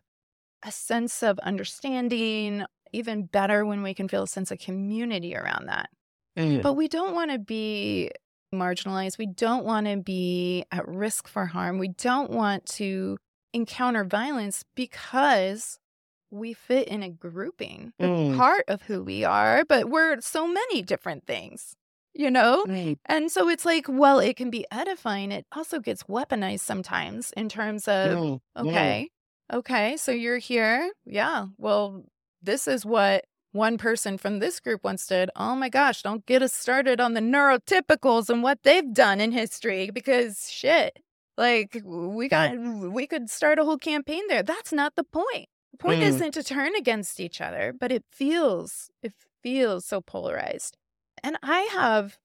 [0.64, 5.68] a sense of understanding, even better when we can feel a sense of community around
[5.68, 5.90] that.
[6.38, 6.62] Mm.
[6.62, 8.12] But we don't want to be
[8.54, 9.18] marginalized.
[9.18, 11.80] We don't want to be at risk for harm.
[11.80, 13.18] We don't want to
[13.54, 15.80] encounter violence because
[16.30, 18.38] we fit in a grouping, mm.
[18.38, 21.76] part of who we are, but we're so many different things,
[22.14, 22.64] you know?
[22.68, 22.98] Right.
[23.06, 25.32] And so it's like, well, it can be edifying.
[25.32, 28.40] It also gets weaponized sometimes in terms of, mm.
[28.58, 29.10] okay,
[29.52, 30.90] okay, so you're here.
[31.06, 31.48] Yeah.
[31.58, 32.06] Well,
[32.42, 36.42] this is what one person from this group once did, oh my gosh, don't get
[36.42, 41.00] us started on the neurotypicals and what they've done in history because shit.
[41.38, 44.44] Like we got we could start a whole campaign there.
[44.44, 45.48] That's not the point.
[45.72, 46.08] The point mm.
[46.08, 50.78] isn't to turn against each other, but it feels it feels so polarized.
[51.24, 52.18] And I have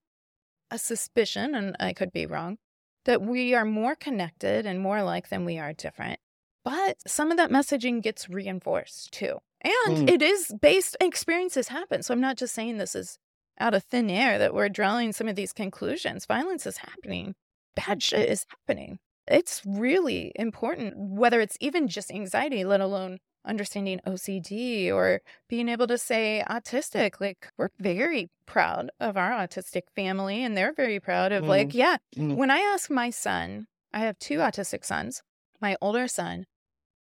[0.69, 2.57] a suspicion, and I could be wrong,
[3.05, 6.19] that we are more connected and more alike than we are different.
[6.63, 9.39] But some of that messaging gets reinforced too.
[9.85, 10.09] And mm.
[10.09, 12.03] it is based experiences happen.
[12.03, 13.17] So I'm not just saying this is
[13.59, 16.25] out of thin air that we're drawing some of these conclusions.
[16.25, 17.35] Violence is happening.
[17.75, 18.99] Bad shit is happening.
[19.27, 25.87] It's really important, whether it's even just anxiety, let alone understanding OCD or being able
[25.87, 27.19] to say autistic.
[27.19, 31.47] Like, we're very proud of our autistic family, and they're very proud of, mm.
[31.47, 31.97] like, yeah.
[32.15, 32.35] Mm.
[32.35, 35.23] When I ask my son, I have two autistic sons,
[35.61, 36.45] my older son,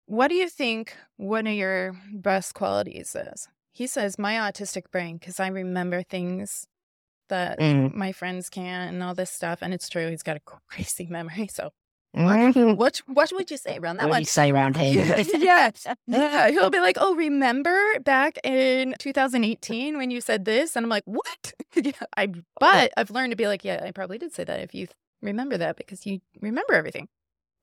[0.06, 3.48] what do you think one of your best qualities is?
[3.72, 6.68] He says, My autistic brain, because I remember things
[7.30, 7.94] that mm.
[7.94, 9.60] my friends can't and all this stuff.
[9.62, 11.48] And it's true, he's got a crazy memory.
[11.48, 11.72] So,
[12.16, 12.76] mm-hmm.
[12.78, 14.22] what, what would you say around that what one?
[14.22, 15.24] you say around here?
[15.36, 15.72] yeah.
[16.08, 16.50] yeah.
[16.52, 20.76] He'll be like, Oh, remember back in 2018 when you said this?
[20.76, 21.54] And I'm like, What?
[21.76, 22.28] yeah, I,
[22.60, 24.88] but I've learned to be like, Yeah, I probably did say that if you
[25.22, 27.08] remember that because you remember everything.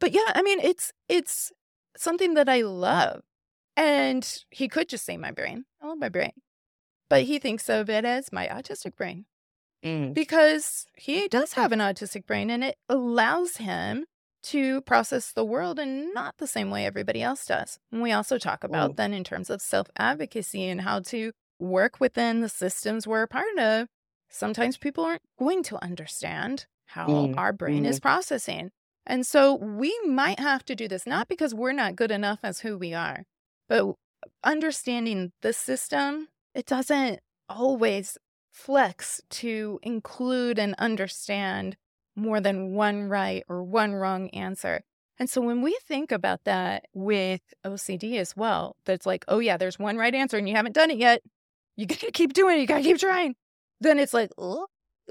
[0.01, 1.53] But yeah, I mean, it's, it's,
[1.97, 3.23] something that I love.
[3.77, 5.65] And he could just say my brain.
[5.81, 6.33] I love my brain.
[7.09, 9.27] But he thinks of it as my autistic brain
[9.85, 10.15] mm.
[10.15, 14.07] because he does have an autistic brain and it allows him
[14.45, 17.79] to process the world in not the same way everybody else does.
[17.93, 22.01] And we also talk about then in terms of self advocacy and how to work
[22.01, 23.87] within the systems we're a part of.
[24.29, 27.37] Sometimes people aren't going to understand how mm.
[27.37, 27.89] our brain mm.
[27.89, 28.71] is processing.
[29.07, 32.61] And so we might have to do this, not because we're not good enough as
[32.61, 33.25] who we are,
[33.69, 33.95] but
[34.45, 38.17] understanding the system, it doesn't always
[38.53, 41.77] flex to include and understand
[42.15, 44.83] more than one right or one wrong answer.
[45.19, 49.57] And so when we think about that with OCD as well, that's like, oh yeah,
[49.57, 51.23] there's one right answer and you haven't done it yet.
[51.77, 52.61] You gotta keep doing it.
[52.61, 53.35] You gotta keep trying.
[53.81, 54.31] Then it's like,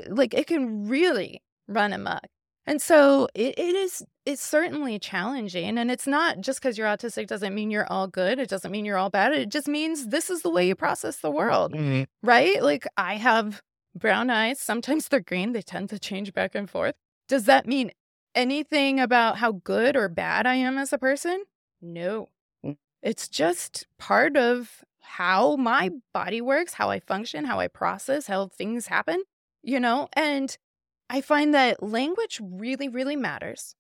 [0.08, 2.28] like it can really run amok.
[2.68, 5.78] And so it, it is it's certainly challenging.
[5.78, 8.40] And it's not just because you're autistic doesn't mean you're all good.
[8.40, 9.34] It doesn't mean you're all bad.
[9.34, 11.74] It just means this is the way you process the world.
[11.74, 12.06] Mhm.
[12.22, 12.62] Right?
[12.62, 13.62] Like I have
[13.96, 14.60] brown eyes.
[14.60, 15.54] Sometimes they're green.
[15.54, 16.96] They tend to change back and forth.
[17.28, 17.92] Does that mean
[18.36, 21.44] anything about how good or bad I am as a person?
[21.82, 22.28] No.
[22.64, 22.78] Mm.
[23.02, 28.48] It's just part of how my body works, how I function, how I process, how
[28.48, 29.24] things happen,
[29.64, 30.08] you know?
[30.14, 30.56] And
[31.12, 33.76] I find that language really, really matters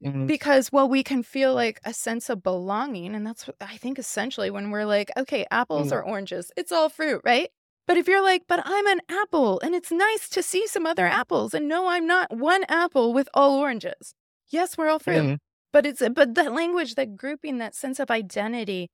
[0.00, 0.26] Mhm.
[0.26, 3.14] because, well, we can feel like a sense of belonging.
[3.14, 5.92] And that's what I think essentially when we're like, okay, apples Mm.
[5.92, 7.50] or oranges, it's all fruit, right?
[7.86, 11.06] But if you're like, but I'm an apple and it's nice to see some other
[11.06, 14.14] apples, and no, I'm not one apple with all oranges.
[14.48, 15.26] Yes, we're all fruit.
[15.26, 15.38] Mhm.
[15.72, 18.90] But it's but that language, that grouping, that sense of identity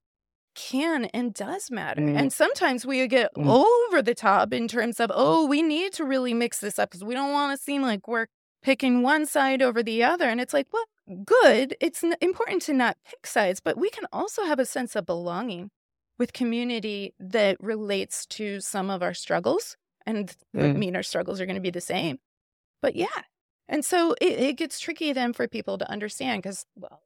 [0.55, 2.01] can and does matter.
[2.01, 2.17] Mm.
[2.17, 3.47] And sometimes we get Mm.
[3.47, 7.03] over the top in terms of, oh, we need to really mix this up because
[7.03, 8.27] we don't want to seem like we're
[8.61, 10.25] picking one side over the other.
[10.29, 10.85] And it's like, well,
[11.25, 11.75] good.
[11.81, 15.05] It's n- important to not pick sides, but we can also have a sense of
[15.05, 15.69] belonging
[16.17, 19.75] with community that relates to some of our struggles.
[20.05, 20.77] And I Mm.
[20.77, 22.19] mean, our struggles are going to be the same.
[22.81, 23.23] But yeah.
[23.67, 27.01] And so it, it gets tricky then for people to understand because, well,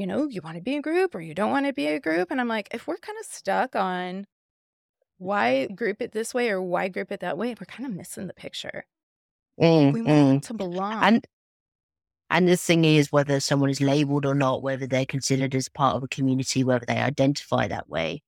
[0.00, 2.00] you know, you want to be a group or you don't want to be a
[2.00, 2.30] group.
[2.30, 4.26] And I'm like, if we're kind of stuck on
[5.18, 8.26] why group it this way or why group it that way, we're kind of missing
[8.26, 8.86] the picture.
[9.60, 10.32] Mm, We mm.
[10.32, 11.02] want to belong.
[11.02, 11.26] And
[12.30, 15.96] and the thing is, whether someone is labeled or not, whether they're considered as part
[15.96, 18.22] of a community, whether they identify that way,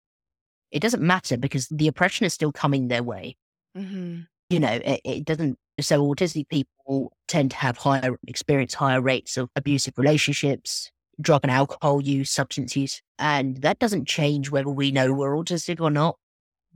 [0.72, 3.36] it doesn't matter because the oppression is still coming their way.
[3.74, 5.58] hmm You know, it, it doesn't.
[5.80, 10.90] So autistic people tend to have higher experience higher rates of abusive relationships,
[11.22, 15.80] drug and alcohol use, substance use, and that doesn't change whether we know we're autistic
[15.80, 16.16] or not.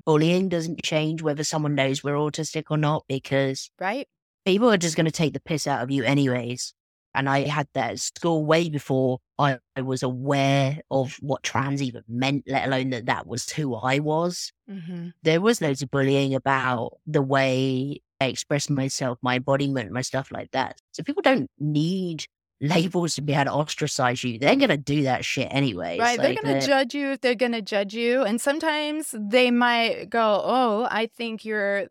[0.04, 4.08] Bullying doesn't change whether someone knows we're autistic or not because Right?
[4.44, 6.74] people are just going to take the piss out of you anyways.
[7.14, 11.82] And I had that at school way before I, I was aware of what trans
[11.82, 14.52] even meant, let alone that that was who I was.
[14.68, 20.02] hmm There was loads of bullying about the way I expressed myself, my embodiment, my
[20.02, 20.78] stuff like that.
[20.92, 22.26] So people don't need
[22.60, 24.38] labels to be able to ostracize you.
[24.38, 25.98] They're going to do that shit anyway.
[25.98, 26.18] Right.
[26.20, 28.22] They're going to judge you if they're going to judge you.
[28.22, 31.88] And sometimes they might go, Oh, I think you're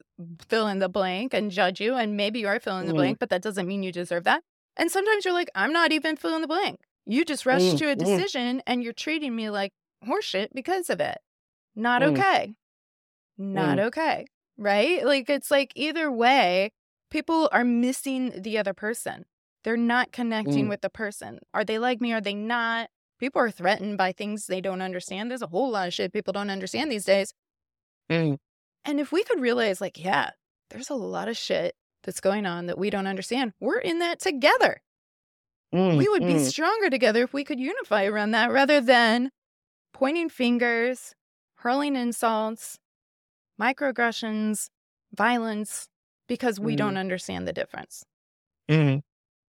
[0.47, 1.93] fill in the blank and judge you.
[1.95, 2.97] And maybe you are fill in the Mm.
[2.97, 4.41] blank, but that doesn't mean you deserve that.
[4.77, 6.79] And sometimes you're like, I'm not even fill in the blank.
[7.05, 7.99] You just rushed Mm, to a mm.
[7.99, 9.71] decision and you're treating me like
[10.07, 11.19] horseshit because of it.
[11.75, 12.17] Not Mm.
[12.17, 12.53] okay.
[13.37, 14.25] Not okay.
[14.57, 15.05] Right?
[15.05, 16.71] Like it's like either way,
[17.11, 19.25] people are missing the other person.
[19.65, 20.69] They're not connecting Mm.
[20.69, 21.39] with the person.
[21.53, 22.13] Are they like me?
[22.13, 22.89] Are they not?
[23.19, 25.29] People are threatened by things they don't understand.
[25.29, 27.33] There's a whole lot of shit people don't understand these days.
[28.11, 28.37] Mm,
[28.85, 30.29] And if we could realize, like, yeah,
[30.69, 34.19] there's a lot of shit that's going on that we don't understand, we're in that
[34.19, 34.81] together.
[35.73, 36.45] mm, We would be mm.
[36.47, 39.31] stronger together if we could unify around that rather than
[39.93, 41.15] pointing fingers,
[41.55, 42.77] hurling insults,
[43.59, 44.69] microaggressions,
[45.11, 45.87] violence,
[46.27, 46.77] because we Mm.
[46.77, 48.05] don't understand the difference.
[48.69, 49.01] Mm.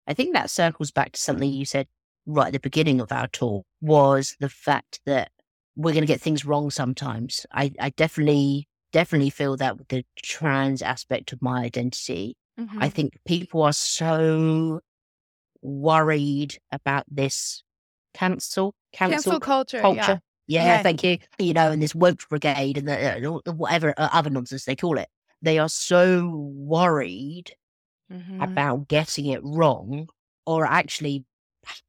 [0.06, 1.86] I think that circles back to something you said
[2.26, 5.30] right at the beginning of our talk was the fact that
[5.76, 7.44] we're going to get things wrong sometimes.
[7.52, 12.36] I, I definitely, definitely feel that with the trans aspect of my identity.
[12.58, 12.82] Mhm.
[12.82, 14.80] I think people are so
[15.62, 17.62] worried about this
[18.14, 19.80] cancel, cancel, Cancel culture.
[19.80, 20.20] culture.
[20.46, 20.82] Yeah, Yeah.
[20.82, 21.18] thank you.
[21.38, 24.98] You know, and this woke brigade and the, uh, whatever uh, other nonsense they call
[24.98, 25.08] it.
[25.42, 27.52] They are so worried
[28.08, 28.16] Yeah.
[28.18, 28.42] Mhm.
[28.52, 30.08] about getting it wrong,
[30.46, 31.24] or actually,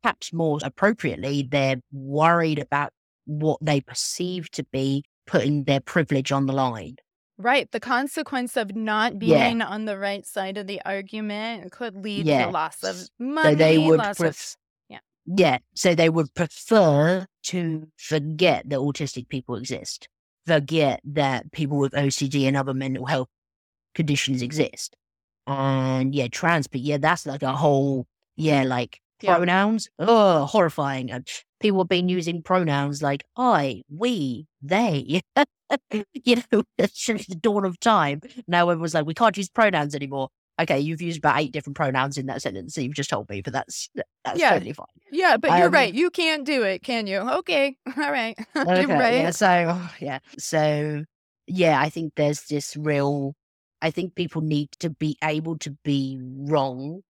[0.01, 2.91] perhaps more appropriately, they're worried about
[3.25, 6.95] what they perceive to be putting their privilege on the line.
[7.37, 7.69] Right.
[7.71, 9.47] The consequence of not Yeah.
[9.49, 12.45] being on the right side of the argument could lead Yeah.
[12.45, 13.49] to loss of money.
[13.51, 14.57] So they would, loss pref- of,
[14.89, 14.99] yeah.
[15.25, 15.57] yeah.
[15.75, 20.07] So they would prefer to forget that autistic people exist,
[20.47, 23.29] forget that people with OCD and other mental health
[23.93, 24.95] conditions exist,
[25.47, 26.67] and yeah, trans.
[26.67, 29.37] But yeah, that's like a whole yeah, like Yeah.
[29.37, 29.89] pronouns.
[29.99, 31.11] Oh, horrifying.
[31.11, 31.27] And
[31.59, 35.21] people have been using pronouns like I, we, they.
[36.13, 38.21] you know, since the dawn of time.
[38.47, 40.29] Now everyone's like, we can't use pronouns anymore.
[40.59, 43.41] Okay, you've used about eight different pronouns in that sentence that you've just told me,
[43.41, 43.89] but that's
[44.25, 44.43] that's Yeah.
[44.43, 44.85] totally fine.
[45.11, 45.93] Yeah, but you're Um, right.
[45.93, 47.19] You can't do it, can you?
[47.19, 47.77] Okay.
[47.97, 48.37] All right.
[48.65, 49.15] Okay, You're right.
[49.15, 51.03] yeah, so yeah, so
[51.47, 53.33] yeah, I think there's this real.
[53.81, 57.03] I think people need to be able to be wrong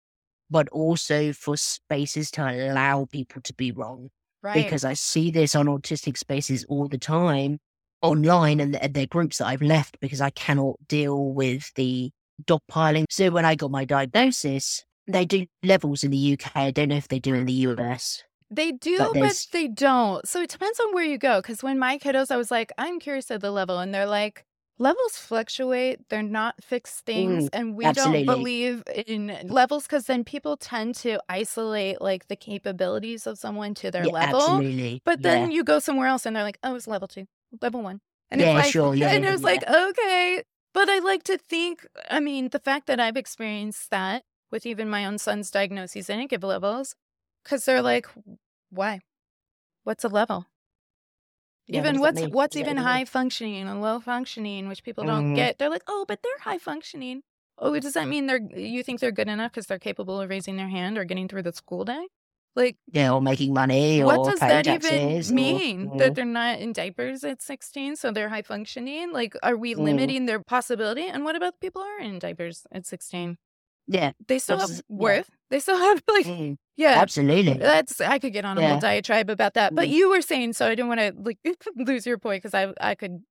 [0.49, 4.09] but also for spaces to allow people to be wrong.
[4.41, 4.63] Right.
[4.63, 7.59] Because I see this on autistic spaces all the time
[8.01, 12.11] online and th- they're groups that I've left because I cannot deal with the
[12.43, 13.05] dogpiling.
[13.09, 16.55] So when I got my diagnosis, they do levels in the UK.
[16.55, 18.23] I don't know if they do in the US.
[18.49, 20.25] They do, But but, they don't.
[20.25, 21.41] So it depends on where you go.
[21.41, 23.79] Because when my kiddos, I was like, I'm curious at the level.
[23.79, 24.45] And they're like,
[24.79, 26.07] levels fluctuate.
[26.09, 27.47] They're not fixed things.
[27.47, 28.23] Mm, and we absolutely.
[28.25, 33.73] don't believe in levels because then people tend to isolate like the capabilities of someone
[33.75, 34.29] to their Yeah, level.
[34.31, 35.01] Absolutely.
[35.05, 35.23] But Yeah.
[35.23, 37.25] then you go somewhere else and they're like, oh, it's level two,
[37.61, 38.01] level one.
[38.29, 39.43] And Yeah, it's like, sure, yeah, and yeah, it's yeah.
[39.43, 40.43] like, okay.
[40.73, 44.89] But I like to think, I mean, the fact that I've experienced that with even
[44.89, 46.95] my own son's diagnoses, I didn't give levels
[47.43, 48.07] because they're like,
[48.69, 48.99] why?
[49.83, 50.47] What's a level?
[51.67, 55.35] Yeah, even what's what's even high functioning and low functioning, which people don't Mhm.
[55.35, 55.57] get.
[55.57, 57.23] They're like, oh, but they're high functioning.
[57.57, 60.55] Oh, does that mean they're you think they're good enough because they're capable of raising
[60.57, 62.07] their hand or getting through the school day?
[62.55, 65.29] Like, yeah, or making money what or does that taxes.
[65.29, 65.89] even mean?
[65.91, 65.97] Mm.
[65.99, 69.11] That they're not in diapers at 16, so they're high functioning?
[69.11, 69.79] Like, are we Mm.
[69.83, 71.03] limiting their possibility?
[71.05, 73.37] And what about the people who are in diapers at 16?
[73.87, 74.79] Yeah, They still have yeah.
[74.89, 75.29] worth.
[75.49, 76.99] They still have like, mm, yeah.
[77.01, 77.53] absolutely.
[77.53, 78.71] That's I could get on a Yeah.
[78.71, 79.91] whole diatribe about that, but Mm.
[79.91, 80.65] you were saying so.
[80.67, 81.39] I didn't want to like
[81.75, 83.23] lose your point because I I could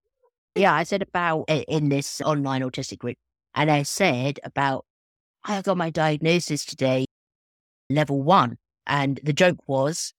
[0.55, 3.17] Yeah, I said about in this online autistic group,
[3.55, 4.85] and I said about
[5.45, 7.05] I got my diagnosis today,
[7.91, 10.13] level one, and the joke was,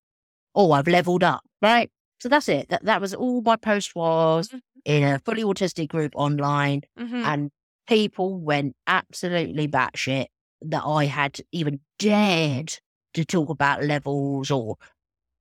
[0.56, 1.90] oh, I've leveled up, right?
[2.20, 2.70] So that's it.
[2.70, 4.62] That that was all my post was Mhm.
[4.86, 7.24] in a fully autistic group online, Mhm.
[7.26, 7.52] and
[7.88, 10.28] people went absolutely batshit
[10.62, 12.80] that I had even dared
[13.14, 14.76] to talk about levels or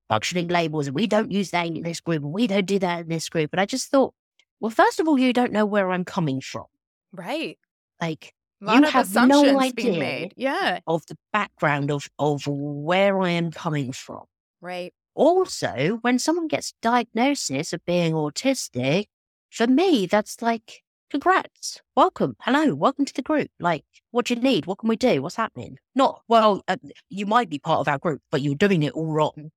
[0.09, 3.01] functioning labels, and we don't use that in this group, and we don't do that
[3.01, 3.51] in this group.
[3.53, 4.15] And I just thought,
[4.61, 6.67] well, first of all, you don't know where I'm coming from.
[7.13, 7.59] right.
[8.01, 9.99] Like You have no idea.
[9.99, 10.35] made.
[10.37, 10.81] Yeah.
[10.87, 14.25] of the background of of where I am coming from.
[14.61, 14.93] Right.
[15.15, 19.07] Also, when someone gets diagnosis of being autistic,
[19.51, 23.51] for me, that's like, congrats, welcome, hello, welcome to the group.
[23.61, 24.67] Like, what do you need?
[24.67, 25.23] What can we do?
[25.23, 25.79] What's happening?
[25.95, 26.77] Not, well, uh,
[27.09, 29.51] you might be part of our group, but you're doing it all wrong.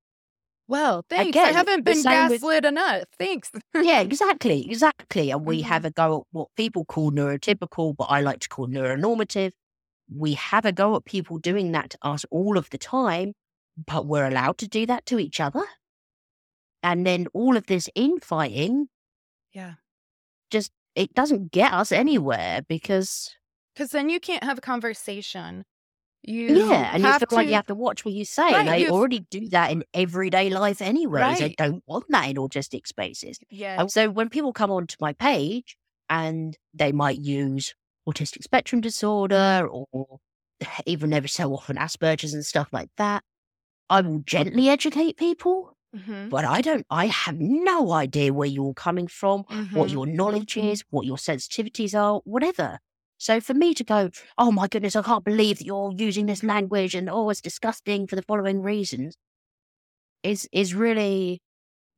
[0.68, 1.36] Well, thanks.
[1.36, 3.04] I haven't been same with- gaslit enough.
[3.18, 3.52] Thanks.
[3.74, 5.32] yeah, exactly, exactly.
[5.32, 5.66] And we Mhm.
[5.66, 9.52] have a go at what people call neurotypical, but I like to call neuronormative.
[10.16, 13.34] We have a go at people doing that to us all of the time,
[13.78, 15.64] but we're allowed to do that to each other.
[16.84, 18.90] And then all of this infighting,
[19.52, 19.76] Yeah.
[20.52, 23.30] just it doesn't get us anywhere because
[23.74, 25.64] Because then you can't have a conversation.
[26.22, 28.52] You yeah, and you have feel like to- you have to watch what you say,
[28.52, 31.22] Right, I already do that in everyday life anyway.
[31.22, 31.56] I Right.
[31.58, 33.40] don't want that in autistic spaces.
[33.50, 33.80] Yeah.
[33.80, 35.78] And so when people come onto my page
[36.10, 37.74] and they might use
[38.08, 40.20] autistic spectrum disorder or
[40.86, 43.24] even every so often Asperger's and stuff like that,
[43.90, 48.74] I will gently educate people, Mhm, but I don't, I have no idea where you're
[48.74, 49.92] coming from, what mhm.
[49.92, 52.80] your knowledge is, what your sensitivities are, whatever.
[53.18, 56.44] So for me to go, oh my goodness, I can't believe that you're using this
[56.44, 59.16] language and oh, it's disgusting for the following reasons,
[60.24, 61.42] is is really,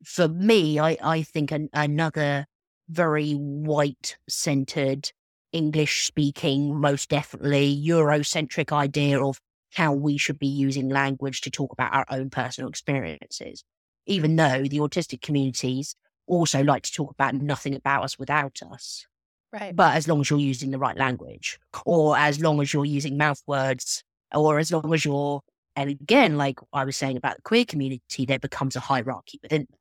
[0.05, 2.47] for me, I I think an, another
[2.89, 5.11] very white centered,
[5.53, 9.39] English speaking, most definitely Eurocentric idea of
[9.73, 13.63] how we should be using language to talk about our own personal experiences.
[14.05, 15.95] Even though the autistic communities
[16.27, 19.05] also like to talk about nothing about us without us
[19.51, 19.75] Right.
[19.75, 23.17] but as long as you're using the right language, or as long as you're using
[23.17, 24.01] mouth words,
[24.33, 25.41] or as long as you're,
[25.75, 29.63] and again, like I was saying about the queer community, there becomes a hierarchy within,
[29.69, 29.77] them,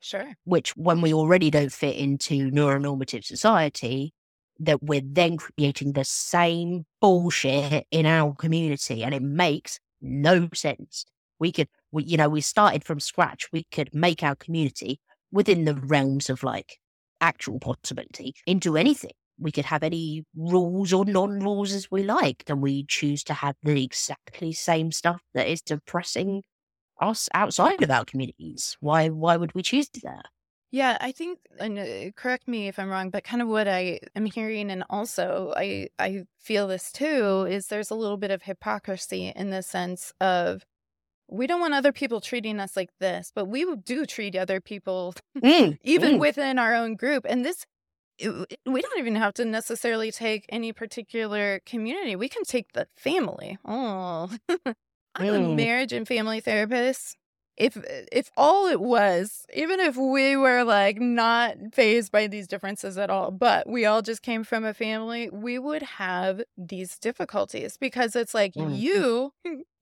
[0.00, 0.34] Sure.
[0.44, 4.12] which when we already don't fit into neuronormative society,
[4.60, 11.06] that we're then creating the same bullshit in our community, and it makes no sense.
[11.38, 13.48] We could, we, you know, we started from scratch.
[13.52, 15.00] We could make our community
[15.32, 16.78] within the realms of like
[17.20, 19.12] actual possibility into anything.
[19.38, 23.34] We could have any rules or non rules as we like, and we choose to
[23.34, 26.42] have the exactly same stuff that is depressing
[27.00, 28.76] us outside of our communities.
[28.80, 30.26] Why why would we choose that?
[30.70, 34.00] Yeah, I think, and uh, correct me if I'm wrong, but kind of what I
[34.14, 38.42] am hearing, and also I I feel this too, is there's a little bit of
[38.42, 40.66] hypocrisy in the sense of
[41.28, 45.14] we don't want other people treating us like this, but we do treat other people
[45.36, 46.20] Mm, even mm.
[46.20, 47.64] within our own group, and this.
[48.18, 52.16] it- We don't even have to necessarily take any particular community.
[52.16, 53.58] We can take the family.
[53.64, 54.30] Oh,
[55.16, 55.56] I'm a Mm.
[55.56, 57.16] marriage and family therapist.
[57.58, 57.76] If
[58.12, 63.10] if all it was, even if we were like not fazed by these differences at
[63.10, 68.14] all, but we all just came from a family, we would have these difficulties because
[68.14, 68.82] it's like Mm.
[68.84, 69.32] you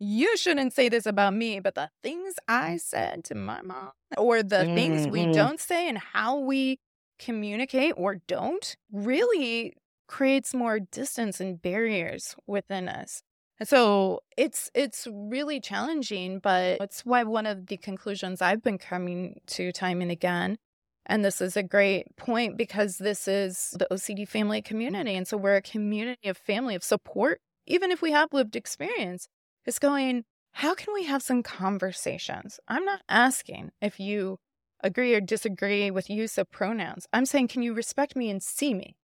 [0.00, 4.42] you shouldn't say this about me, but the things I said to my mom or
[4.42, 5.26] the things we Mhm.
[5.26, 6.78] don't say and how we
[7.18, 9.74] communicate or don't really
[10.08, 13.22] creates more distance and barriers within us.
[13.58, 18.78] And so it's it's really challenging, but it's why one of the conclusions I've been
[18.78, 20.58] coming to time and again,
[21.06, 25.14] and this is a great point because this is the OCD family community.
[25.14, 29.28] And so we're a community of family of support, even if we have lived experience.
[29.64, 32.60] It's going, how can we have some conversations?
[32.68, 34.38] I'm not asking if you
[34.82, 37.06] agree or disagree with use of pronouns.
[37.12, 38.96] I'm saying, can you respect me and see me?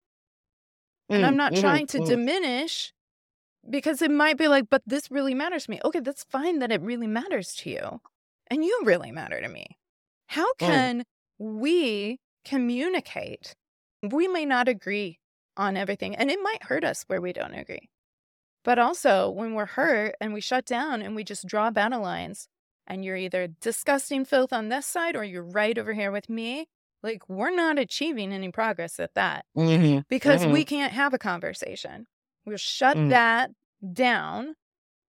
[1.15, 2.05] And I'm Mm, not mhm, trying to mm.
[2.07, 2.93] diminish
[3.69, 5.81] because it might be like, but this really matters to me.
[5.85, 8.01] Okay, that's fine that it really matters to you.
[8.49, 9.79] And you really matter to me.
[10.29, 10.93] How Mm.
[10.95, 11.05] can
[11.39, 13.55] we communicate?
[14.03, 15.19] We may not agree
[15.57, 17.91] on everything, and it might hurt us where we don't agree.
[18.65, 22.49] But also, when we're hurt and we shut down and we just draw battle lines,
[22.87, 26.67] and you're either disgusting filth on this side or you're right over here with me,
[27.03, 30.47] like we're not achieving any progress at that Mhm, because mhm.
[30.47, 32.07] we can't have a conversation.
[32.45, 33.11] We'll shut Mm.
[33.11, 33.51] that
[33.93, 34.57] down,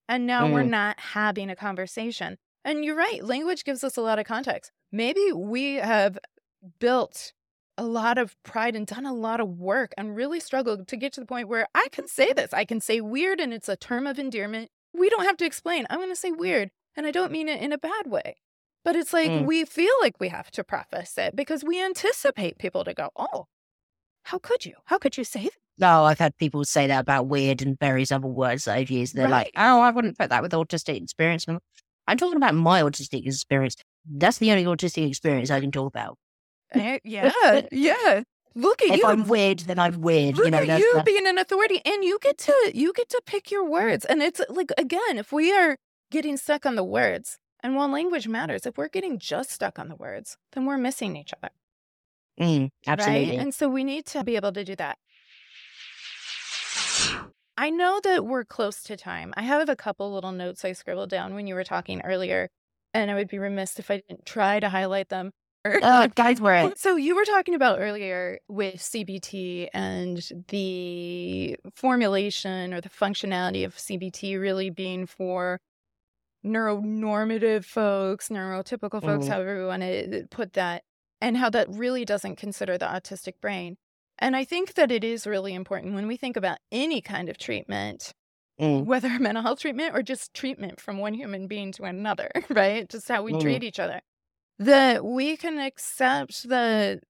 [0.09, 0.70] and now we're Mm.
[0.70, 2.39] not having a conversation.
[2.65, 4.70] And you're right, language gives us a lot of context.
[4.93, 6.19] Maybe we have
[6.78, 7.32] built
[7.78, 11.12] a lot of pride and done a lot of work and really struggled to get
[11.15, 12.52] to the point where I can say this.
[12.52, 14.70] I can say weird and it's a term of endearment.
[14.93, 15.86] We don't have to explain.
[15.89, 18.36] I'm going to say weird, and I don't mean it in a bad way.
[18.85, 19.47] But it's like Mm.
[19.47, 23.47] we feel like we have to preface it because we anticipate people to go, oh,
[24.24, 24.74] how could you?
[24.86, 25.52] How could you say that?
[25.81, 29.15] No, I've had people say that about weird and various other words that I've used.
[29.15, 31.48] They're like, oh, I wouldn't put that with autistic experience.
[31.48, 31.59] I'm-
[32.07, 33.77] I'm talking about my autistic experience.
[34.05, 36.19] That's the only autistic experience I can talk about.
[36.73, 37.31] Eh, yeah,
[37.73, 38.23] yeah.
[38.57, 38.94] Look at you.
[38.94, 39.07] If you.
[39.07, 40.36] I'm weird, then I'm weird.
[40.36, 43.09] Look you know, at you the- being an authority, and you get to you get
[43.11, 44.05] to pick your words.
[44.05, 45.77] And it's like again, if we are
[46.11, 49.89] getting stuck on the words, and while language matters, if we're getting just stuck on
[49.89, 51.51] the words, then we're missing each other,
[52.40, 53.31] Mm, absolutely.
[53.31, 53.39] right?
[53.39, 54.98] And so we need to be able to do that.
[57.60, 59.34] I know that we're close to time.
[59.36, 62.48] I have a couple little notes I scribbled down when you were talking earlier,
[62.94, 65.30] and I would be remiss if I didn't try to highlight them.
[65.66, 66.78] Oh, guys, for it.
[66.78, 73.76] So you were talking about earlier with CBT and the formulation or the functionality of
[73.76, 75.58] CBT really being for
[76.42, 79.28] neuronormative folks, neurotypical folks, Mhm.
[79.28, 80.82] however we want to put that,
[81.20, 83.76] and how that really doesn't consider the autistic brain.
[84.20, 87.38] And I think that it is really important when we think about any kind of
[87.38, 88.12] treatment,
[88.59, 92.88] Mm, whether mental health treatment or just treatment from one human being to another, right?
[92.90, 93.36] Just how we Mhm.
[93.36, 94.01] treat each other.
[94.59, 97.01] That we can accept that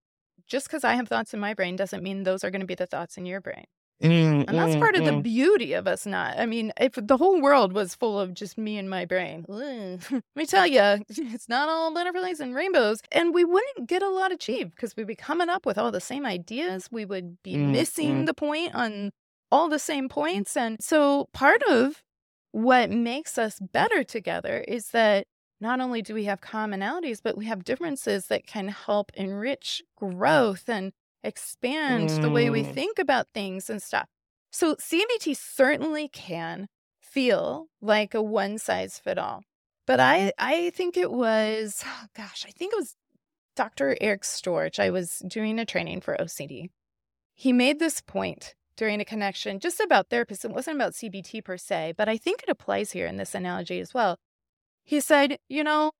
[0.47, 2.75] just because I have thoughts in my brain doesn't mean those are going to be
[2.77, 3.67] the thoughts in your brain.
[4.03, 5.23] Mm, And that's mm, part of the mm.
[5.23, 6.39] beauty of us not.
[6.39, 10.23] I mean, if the whole world was full of just me and my brain, let
[10.35, 13.01] me tell you, it's not all butterflies and rainbows.
[13.13, 16.01] And we wouldn't get a lot achieved because we'd be coming up with all the
[16.01, 16.89] same ideas.
[16.91, 19.11] We would be missing the point on
[19.51, 20.57] all the same points.
[20.57, 22.03] And so part of
[22.53, 25.27] what makes us better together is that
[25.61, 30.69] not only do we have commonalities, but we have differences that can help enrich growth
[30.69, 30.93] and
[31.23, 32.75] expand the way we Mm.
[32.75, 34.09] think about things and stuff.
[34.53, 36.69] So CBT certainly can
[37.01, 39.43] feel like a one size fit all.
[39.87, 42.97] But I I think it was oh gosh, I think it was
[43.57, 43.97] Dr.
[44.01, 44.79] Eric Storch.
[44.79, 46.71] I was doing a training for OCD.
[47.35, 50.45] He made this point during a connection just about therapists.
[50.45, 53.81] It wasn't about CBT per se, but I think it applies here in this analogy
[53.81, 54.17] as well.
[54.85, 55.93] He said, you know,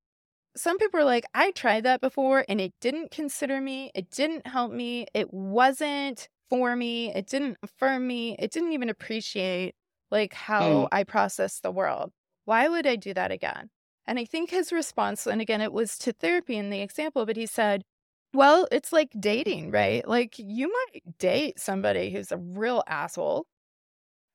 [0.57, 3.91] some people are like, I tried that before and it didn't consider me.
[3.95, 5.07] It didn't help me.
[5.15, 7.15] It wasn't for me.
[7.15, 8.37] It didn't affirm me.
[8.39, 9.75] It didn't even appreciate
[10.11, 10.91] like how Mm.
[10.93, 12.13] I process the world.
[12.45, 13.71] Why would I do that again?
[14.07, 17.37] And I think his response, and again, it was to therapy in the example, but
[17.37, 17.85] he said,
[18.33, 20.07] well, it's like dating, right?
[20.07, 23.47] Like you might date somebody who's a real asshole.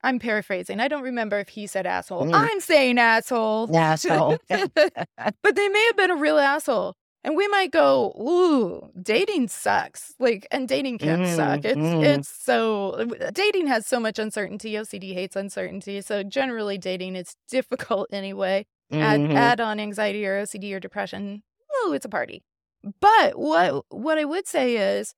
[0.06, 0.80] I'm paraphrasing.
[0.80, 2.26] I don't remember if he said asshole.
[2.27, 2.32] Mm.
[2.34, 3.68] I'm saying asshole.
[3.68, 4.38] So
[5.44, 6.95] but they may have been a real asshole.
[7.23, 10.14] And we might go, ooh, dating sucks.
[10.19, 11.65] Like, and dating can Mm, suck.
[11.65, 12.03] It's mm.
[12.03, 14.73] it's so dating has so much uncertainty.
[14.73, 16.02] OCD hates uncertainty.
[16.02, 18.68] So generally dating is difficult anyway.
[18.91, 19.34] Add Mhm.
[19.36, 21.41] add on anxiety or OCD or depression.
[21.73, 22.44] Oh, it's a party.
[23.02, 25.15] But what what I would say is,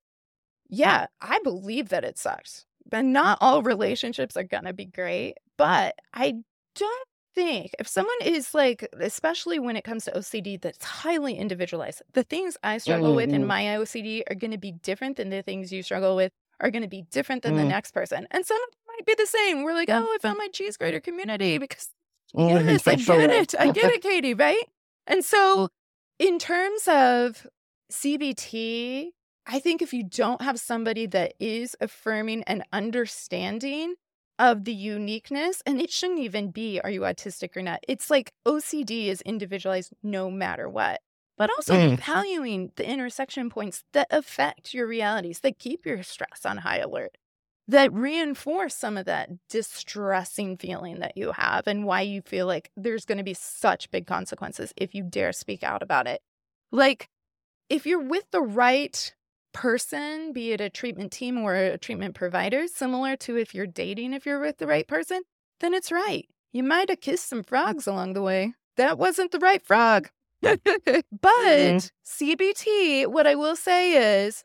[0.70, 2.66] yeah, I believe that it sucks.
[2.90, 5.36] But not all relationships are gonna be great.
[5.58, 6.36] But I
[6.76, 12.02] don't think if someone is like, especially when it comes to OCD that's highly individualized,
[12.14, 15.30] the things I struggle with in Mm, my OCD are going to be different than
[15.30, 16.32] the things you struggle with
[16.62, 18.28] are going to be different than the mm, next person.
[18.32, 19.64] And some might be the same.
[19.64, 21.90] We're like, oh, I found my cheese grater community because
[22.34, 23.56] yes, I get it.
[23.60, 24.64] I get it, Katie, right?
[25.08, 25.70] And so
[26.20, 27.48] in terms of
[27.92, 29.12] CBT,
[29.50, 33.96] I think if you don't have somebody that is affirming and understanding
[34.40, 37.80] of the uniqueness, and it shouldn't even be, are you autistic or not?
[37.88, 41.02] It's like OCD is individualized no matter what,
[41.38, 46.46] but also Mm, valuing the intersection points that affect your realities, that keep your stress
[46.46, 47.18] on high alert,
[47.70, 52.70] that reinforce some of that distressing feeling that you have, and why you feel like
[52.76, 56.22] there's going to be such big consequences if you dare speak out about it.
[56.72, 57.10] Like,
[57.70, 59.14] if you're with the right
[59.58, 64.14] person, be it a treatment team or a treatment provider, similar to if you're dating,
[64.14, 65.22] if you're with the right person,
[65.62, 66.28] then it's right.
[66.54, 68.54] You might have kissed some frogs along the way.
[68.78, 70.10] That wasn't the right frog.
[70.42, 71.78] but mm-hmm.
[72.06, 74.44] CBT, what I will say is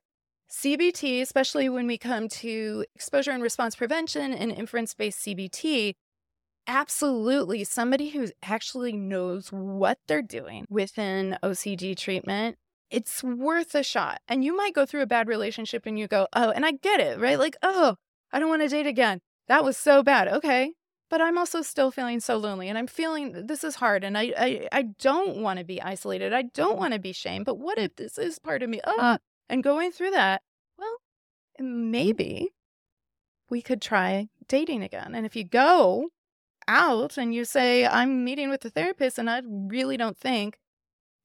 [0.51, 5.93] CBT, especially when we come to exposure and response prevention and inference based CBT,
[6.67, 12.57] absolutely somebody who actually knows what they're doing within OCD treatment.
[12.93, 14.21] It's worth a shot.
[14.29, 17.01] And you might go through a bad relationship and you go, oh, and I get
[17.01, 17.39] it, right?
[17.39, 17.97] Like, oh,
[18.33, 19.21] I don't want to date again.
[19.49, 20.29] That was so bad.
[20.29, 20.73] Okay.
[21.09, 24.33] But I'm also still feeling so lonely and I'm feeling this is hard and I
[24.39, 26.33] I, I don't want to be isolated.
[26.33, 27.45] I don't want to be shamed.
[27.45, 28.81] But what if this is part of me?
[28.87, 30.41] Ah, and going through that,
[30.79, 30.97] well,
[31.59, 32.55] maybe
[33.51, 35.15] we could try dating again.
[35.15, 36.09] And if you go
[36.67, 40.59] out and you say, I'm meeting with a therapist and I really don't think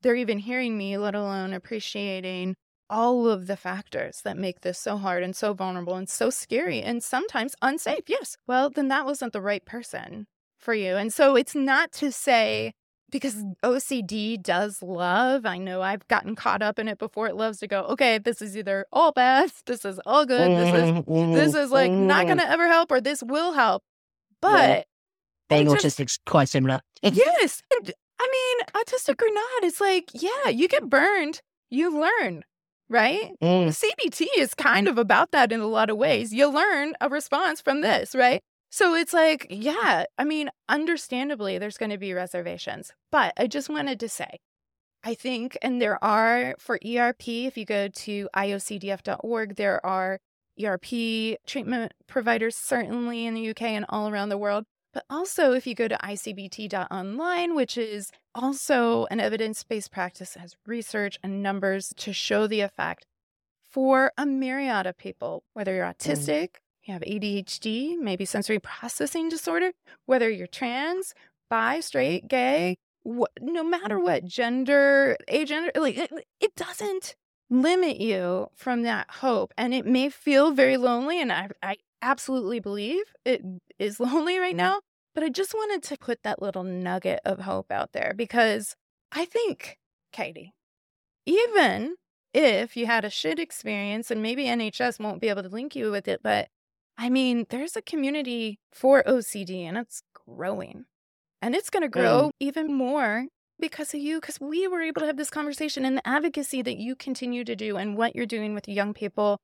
[0.01, 2.55] they're even hearing me, let alone appreciating
[2.89, 6.81] all of the factors that make this so hard and so vulnerable and so scary
[6.81, 8.03] and sometimes unsafe.
[8.07, 8.37] Yes.
[8.47, 10.95] Well, then that wasn't the right person for you.
[10.95, 12.73] And so it's not to say,
[13.09, 17.27] because OCD does love, I know I've gotten caught up in it before.
[17.27, 20.73] It loves to go, okay, this is either all bad, this is all good, this
[20.73, 23.83] is this is like not gonna ever help or this will help.
[24.41, 24.85] But
[25.49, 26.81] I being just autistic's quite similar.
[27.01, 27.63] Yes.
[27.73, 32.43] And I mean, autistic or not, it's like, yeah, you get burned, you learn,
[32.89, 33.31] right?
[33.41, 36.33] Mm, CBT is kind of about that in a lot of ways.
[36.33, 38.41] You learn a response from this, right?
[38.69, 42.91] So it's like, yeah, I mean, understandably, there's going to be reservations.
[43.11, 44.39] But I just wanted to say,
[45.03, 50.19] I think, and there are for ERP, if you go to iocdf.org, there are
[50.61, 54.65] ERP treatment providers, certainly in the UK and all around the world.
[54.97, 60.55] But also, if you go to icbt.online, which is also an evidence based practice, has
[60.65, 63.05] research and numbers to show the effect
[63.61, 69.29] for a myriad of people, whether you're mm, autistic, you have ADHD, maybe sensory processing
[69.29, 69.71] disorder,
[70.07, 71.13] whether you're trans,
[71.47, 77.15] bi, straight, gay, no matter what gender, age, gender, like it, it doesn't
[77.51, 79.53] limit you from that hope.
[79.59, 83.43] And it may feel very lonely, and I, I absolutely believe it
[83.77, 84.79] is lonely right now.
[85.17, 88.75] But I just wanted to put that little nugget of hope out there because
[89.11, 89.79] I think,
[90.11, 90.53] Katie,
[91.25, 91.95] even
[92.35, 95.89] if you had a shit experience and maybe NHS won't be able to link you
[95.89, 96.49] with it, but
[96.99, 100.85] I mean, there's a community for OCD and it's growing.
[101.41, 103.25] And it's going to mm, grow even more
[103.59, 106.77] because of you, because we were able to have this conversation and the advocacy that
[106.77, 109.39] you continue to do and what you're doing with young people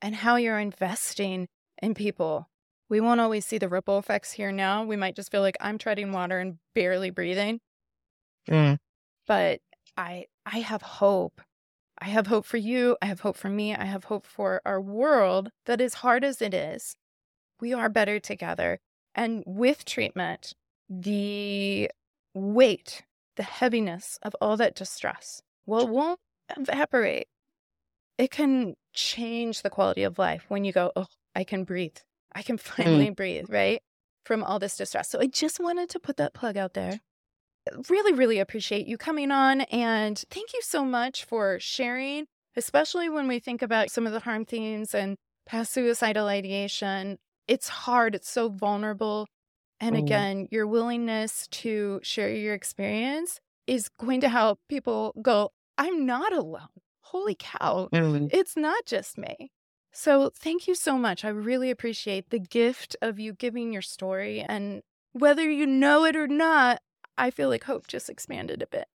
[0.00, 1.46] and how you're investing
[1.82, 2.48] in people.
[2.90, 4.84] We won't always see the ripple effects here now.
[4.84, 7.60] We might just feel like I'm treading water and barely breathing,
[8.48, 8.78] mm,
[9.26, 9.60] but
[9.96, 11.40] I I have hope.
[11.98, 12.96] I have hope for you.
[13.02, 13.74] I have hope for me.
[13.74, 16.96] I have hope for our world that as hard as it is,
[17.60, 18.80] we are better together.
[19.14, 20.54] And with treatment,
[20.88, 21.90] the
[22.34, 23.04] weight,
[23.36, 26.20] the heaviness of all that distress, well, won't
[26.56, 27.28] evaporate.
[28.18, 31.98] It can change the quality of life when you go, oh, I can breathe.
[32.34, 32.60] I can mm.
[32.60, 33.82] finally breathe, right?
[34.24, 35.08] From all this distress.
[35.08, 37.00] So I just wanted to put that plug out there
[37.88, 39.62] really, really appreciate you coming on.
[39.62, 42.26] And thank you so much for sharing,
[42.56, 45.16] especially when we think about some of the harm themes and
[45.46, 47.18] past suicidal ideation.
[47.48, 49.26] It's hard, it's so vulnerable.
[49.80, 55.50] And Mm, again, your willingness to share your experience is going to help people go,
[55.78, 56.68] I'm not alone.
[57.00, 58.30] Holy cow, mm.
[58.32, 59.50] it's not just me.
[59.92, 61.24] So thank you so much.
[61.24, 64.40] I really appreciate the gift of you giving your story.
[64.40, 66.80] And whether you know it or not,
[67.18, 68.86] I feel like hope just expanded a bit.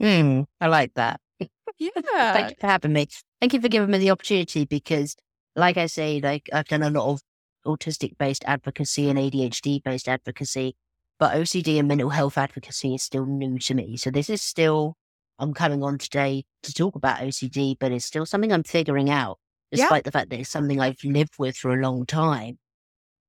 [0.00, 1.20] Mm, I like that.
[1.76, 2.32] Yeah.
[2.32, 3.08] Thank you for having me.
[3.40, 5.16] Thank you for giving me the opportunity because,
[5.56, 7.22] like I say, like I've done a lot of
[7.66, 10.76] autistic based advocacy and ADHD based advocacy.
[11.18, 13.96] but OCD and mental health advocacy is still new to me.
[13.96, 14.94] So this is still,
[15.40, 19.38] I'm coming on today to talk about OCD, but it's still something I'm figuring out,
[19.76, 20.02] despite yeah.
[20.04, 22.58] the fact that it's something I've lived with for a long time.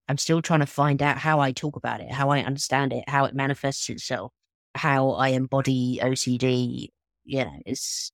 [0.07, 3.03] I'm still trying to find out how I talk about it, how I understand it,
[3.07, 4.31] how it manifests itself,
[4.75, 6.89] how I embody OCD.
[7.23, 8.11] You know, it's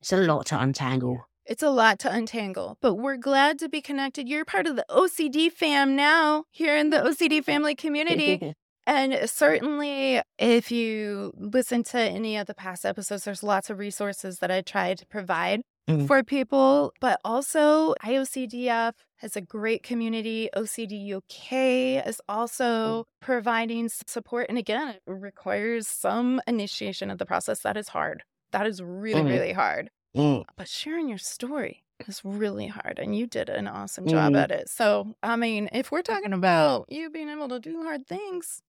[0.00, 1.26] it's a lot to untangle.
[1.44, 4.28] It's a lot to untangle, but we're glad to be connected.
[4.28, 8.54] You're part of the OCD fam now here in the OCD family community.
[8.86, 14.38] and certainly, if you listen to any of the past episodes, there's lots of resources
[14.38, 16.06] that I try to provide mm-hmm.
[16.06, 16.92] for people.
[17.00, 20.48] But also, IOCDF has a great community.
[20.56, 23.04] OCD UK is also mm.
[23.20, 24.46] providing support.
[24.48, 27.60] And again, it requires some initiation of the process.
[27.60, 28.24] That is hard.
[28.50, 29.30] That is really, mm-hmm.
[29.30, 29.90] really hard.
[30.16, 30.44] Mm.
[30.56, 32.98] But sharing your story is really hard.
[32.98, 34.42] And you did an awesome job mm.
[34.42, 34.68] at it.
[34.68, 38.60] So, I mean, if we're talking about you being able to do hard things,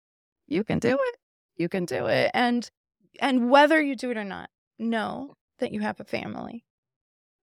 [0.46, 1.16] you can do it.
[1.56, 2.30] You can do it.
[2.34, 2.70] And
[3.20, 6.64] and whether you do it or not, know that you have a family.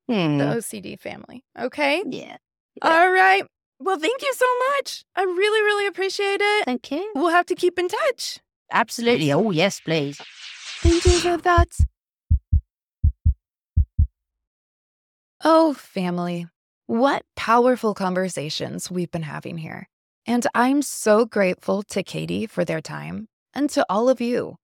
[0.10, 0.41] The hmm.
[0.41, 1.44] OCD family.
[1.57, 2.03] Okay?
[2.06, 2.38] Yeah.
[2.76, 2.81] yeah.
[2.81, 3.44] All right.
[3.80, 5.03] Well, thank you so much.
[5.15, 6.65] I really, really appreciate it.
[6.65, 7.11] Thank you.
[7.15, 8.40] We'll have to keep in touch.
[8.72, 9.31] Absolutely.
[9.31, 10.19] Oh, yes, please.
[10.81, 11.68] Thank you for that.
[15.44, 16.48] Oh, family,
[16.88, 19.88] what powerful conversations we've been having here.
[20.26, 24.56] And I'm so grateful to Katie for their time and to all of you.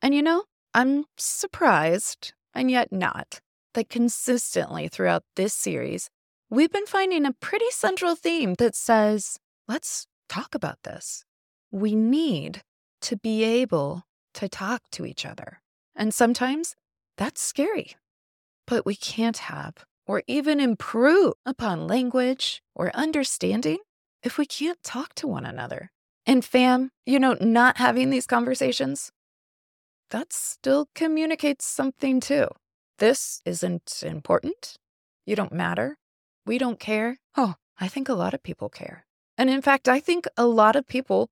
[0.00, 3.40] And you know, I'm surprised, and yet not,
[3.78, 6.10] that consistently throughout this series,
[6.50, 9.38] we've been finding a pretty central theme that says,
[9.68, 11.24] let's talk about this.
[11.70, 12.62] We need
[13.02, 14.02] to be able
[14.34, 15.60] to talk to each other.
[15.94, 16.74] And sometimes
[17.16, 17.94] that's scary.
[18.66, 23.78] But we can't have or even improve upon language or understanding
[24.24, 25.92] if we can't talk to one another.
[26.26, 29.12] And fam, you know, not having these conversations,
[30.10, 32.48] that still communicates something too.
[32.98, 34.76] This isn't important.
[35.24, 35.98] You don't matter.
[36.44, 37.18] We don't care.
[37.36, 39.06] Oh, I think a lot of people care.
[39.36, 41.28] And in fact, I think a lot of people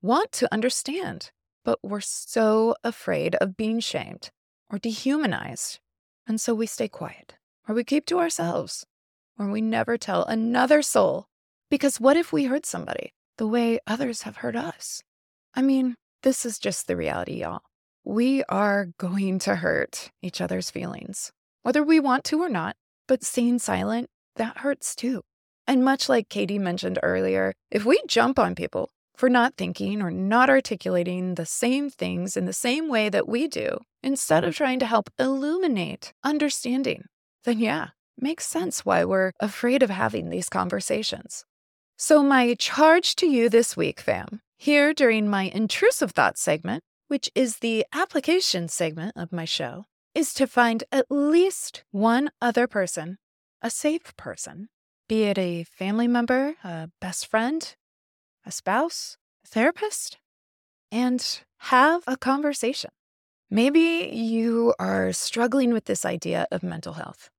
[0.00, 1.30] want to understand,
[1.64, 4.30] but we're so afraid of being shamed
[4.70, 5.80] or dehumanized.
[6.26, 7.34] And so we stay quiet
[7.68, 8.86] or we keep to ourselves,
[9.38, 11.26] or we never tell another soul.
[11.70, 15.02] Because what if we hurt somebody the way others have hurt us?
[15.54, 17.60] I mean, this is just the reality, y'all.
[18.08, 21.30] We are going to hurt each other's feelings,
[21.62, 22.74] whether we want to or not,
[23.06, 25.24] but staying silent, that hurts too.
[25.66, 30.10] And much like Katie mentioned earlier, if we jump on people for not thinking or
[30.10, 34.78] not articulating the same things in the same way that we do, instead of trying
[34.78, 37.04] to help illuminate understanding
[37.44, 41.44] then yeah, makes sense why we're afraid of having these conversations.
[41.98, 47.30] So, my charge to you this week, fam, here during my intrusive thoughts segment, which
[47.34, 53.18] is the application segment of my show, is to find at least one other person,
[53.60, 54.68] a safe person,
[55.08, 57.74] be it a family member, a best friend,
[58.46, 60.18] a spouse, a therapist,
[60.92, 62.90] and have a conversation.
[63.50, 67.30] Maybe you are struggling with this idea of mental health.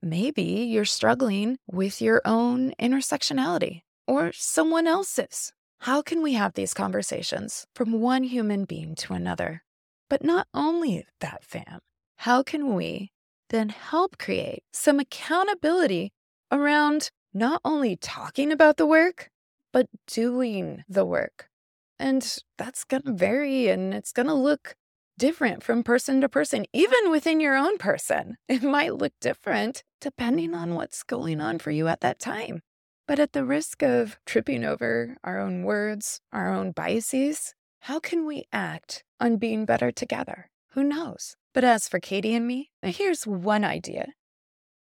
[0.00, 5.52] Maybe you're struggling with your own intersectionality or someone else's.
[5.82, 9.62] How can we have these conversations from one human being to another?
[10.10, 11.78] But not only that, fam,
[12.16, 13.12] how can we
[13.50, 16.10] then help create some accountability
[16.50, 19.30] around not only talking about the work,
[19.72, 21.48] but doing the work?
[21.96, 24.74] And that's going to vary and it's going to look
[25.16, 28.36] different from person to person, even within your own person.
[28.48, 32.62] It might look different depending on what's going on for you at that time.
[33.08, 38.26] But at the risk of tripping over our own words, our own biases, how can
[38.26, 40.50] we act on being better together?
[40.72, 41.34] Who knows?
[41.54, 44.08] But as for Katie and me, uh, here's one idea.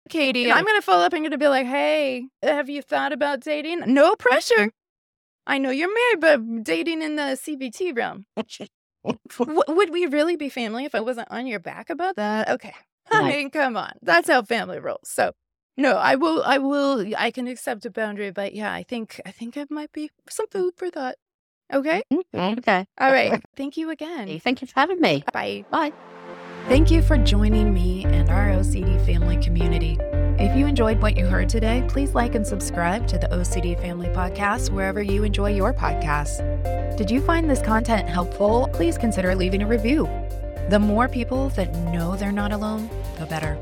[0.08, 3.12] Katie, I'm going to follow up and going to be like, hey, have you thought
[3.12, 3.82] about dating?
[3.92, 4.70] No pressure.
[5.46, 8.24] I know you're married, but dating in the CBT realm.
[9.38, 12.48] w- would we really be family if I wasn't on your back about that?
[12.48, 12.72] Okay.
[13.10, 13.92] I mean, come on.
[14.00, 15.08] That's how family rolls.
[15.08, 15.32] So,
[15.76, 19.30] no, I will I will I can accept a boundary, but yeah, I think I
[19.30, 21.16] think it might be some food for thought.
[21.72, 22.02] Okay?
[22.12, 22.58] Mm-hmm.
[22.58, 22.86] Okay.
[22.98, 23.42] All right.
[23.56, 24.38] Thank you again.
[24.40, 25.24] Thank you for having me.
[25.32, 25.64] Bye.
[25.70, 25.92] Bye.
[26.68, 29.98] Thank you for joining me and our OCD family community.
[30.38, 34.08] If you enjoyed what you heard today, please like and subscribe to the OCD Family
[34.08, 36.38] Podcast wherever you enjoy your podcasts.
[36.96, 38.68] Did you find this content helpful?
[38.72, 40.08] Please consider leaving a review.
[40.68, 43.56] The more people that know they're not alone, the better.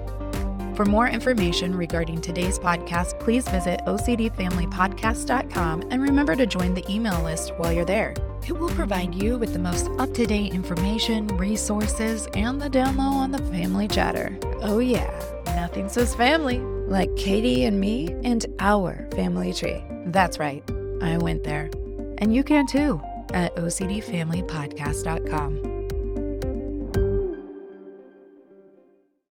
[0.75, 7.23] For more information regarding today's podcast, please visit OCDFamilyPodcast.com and remember to join the email
[7.23, 8.13] list while you're there.
[8.49, 12.97] It will provide you with the most up to date information, resources, and the down
[12.97, 14.37] low on the family chatter.
[14.63, 19.85] Oh, yeah, nothing says family like Katie and me and our family tree.
[20.07, 20.65] That's right,
[21.01, 21.71] I went there.
[22.19, 23.01] And you can too
[23.33, 25.74] at OCDFamilyPodcast.com.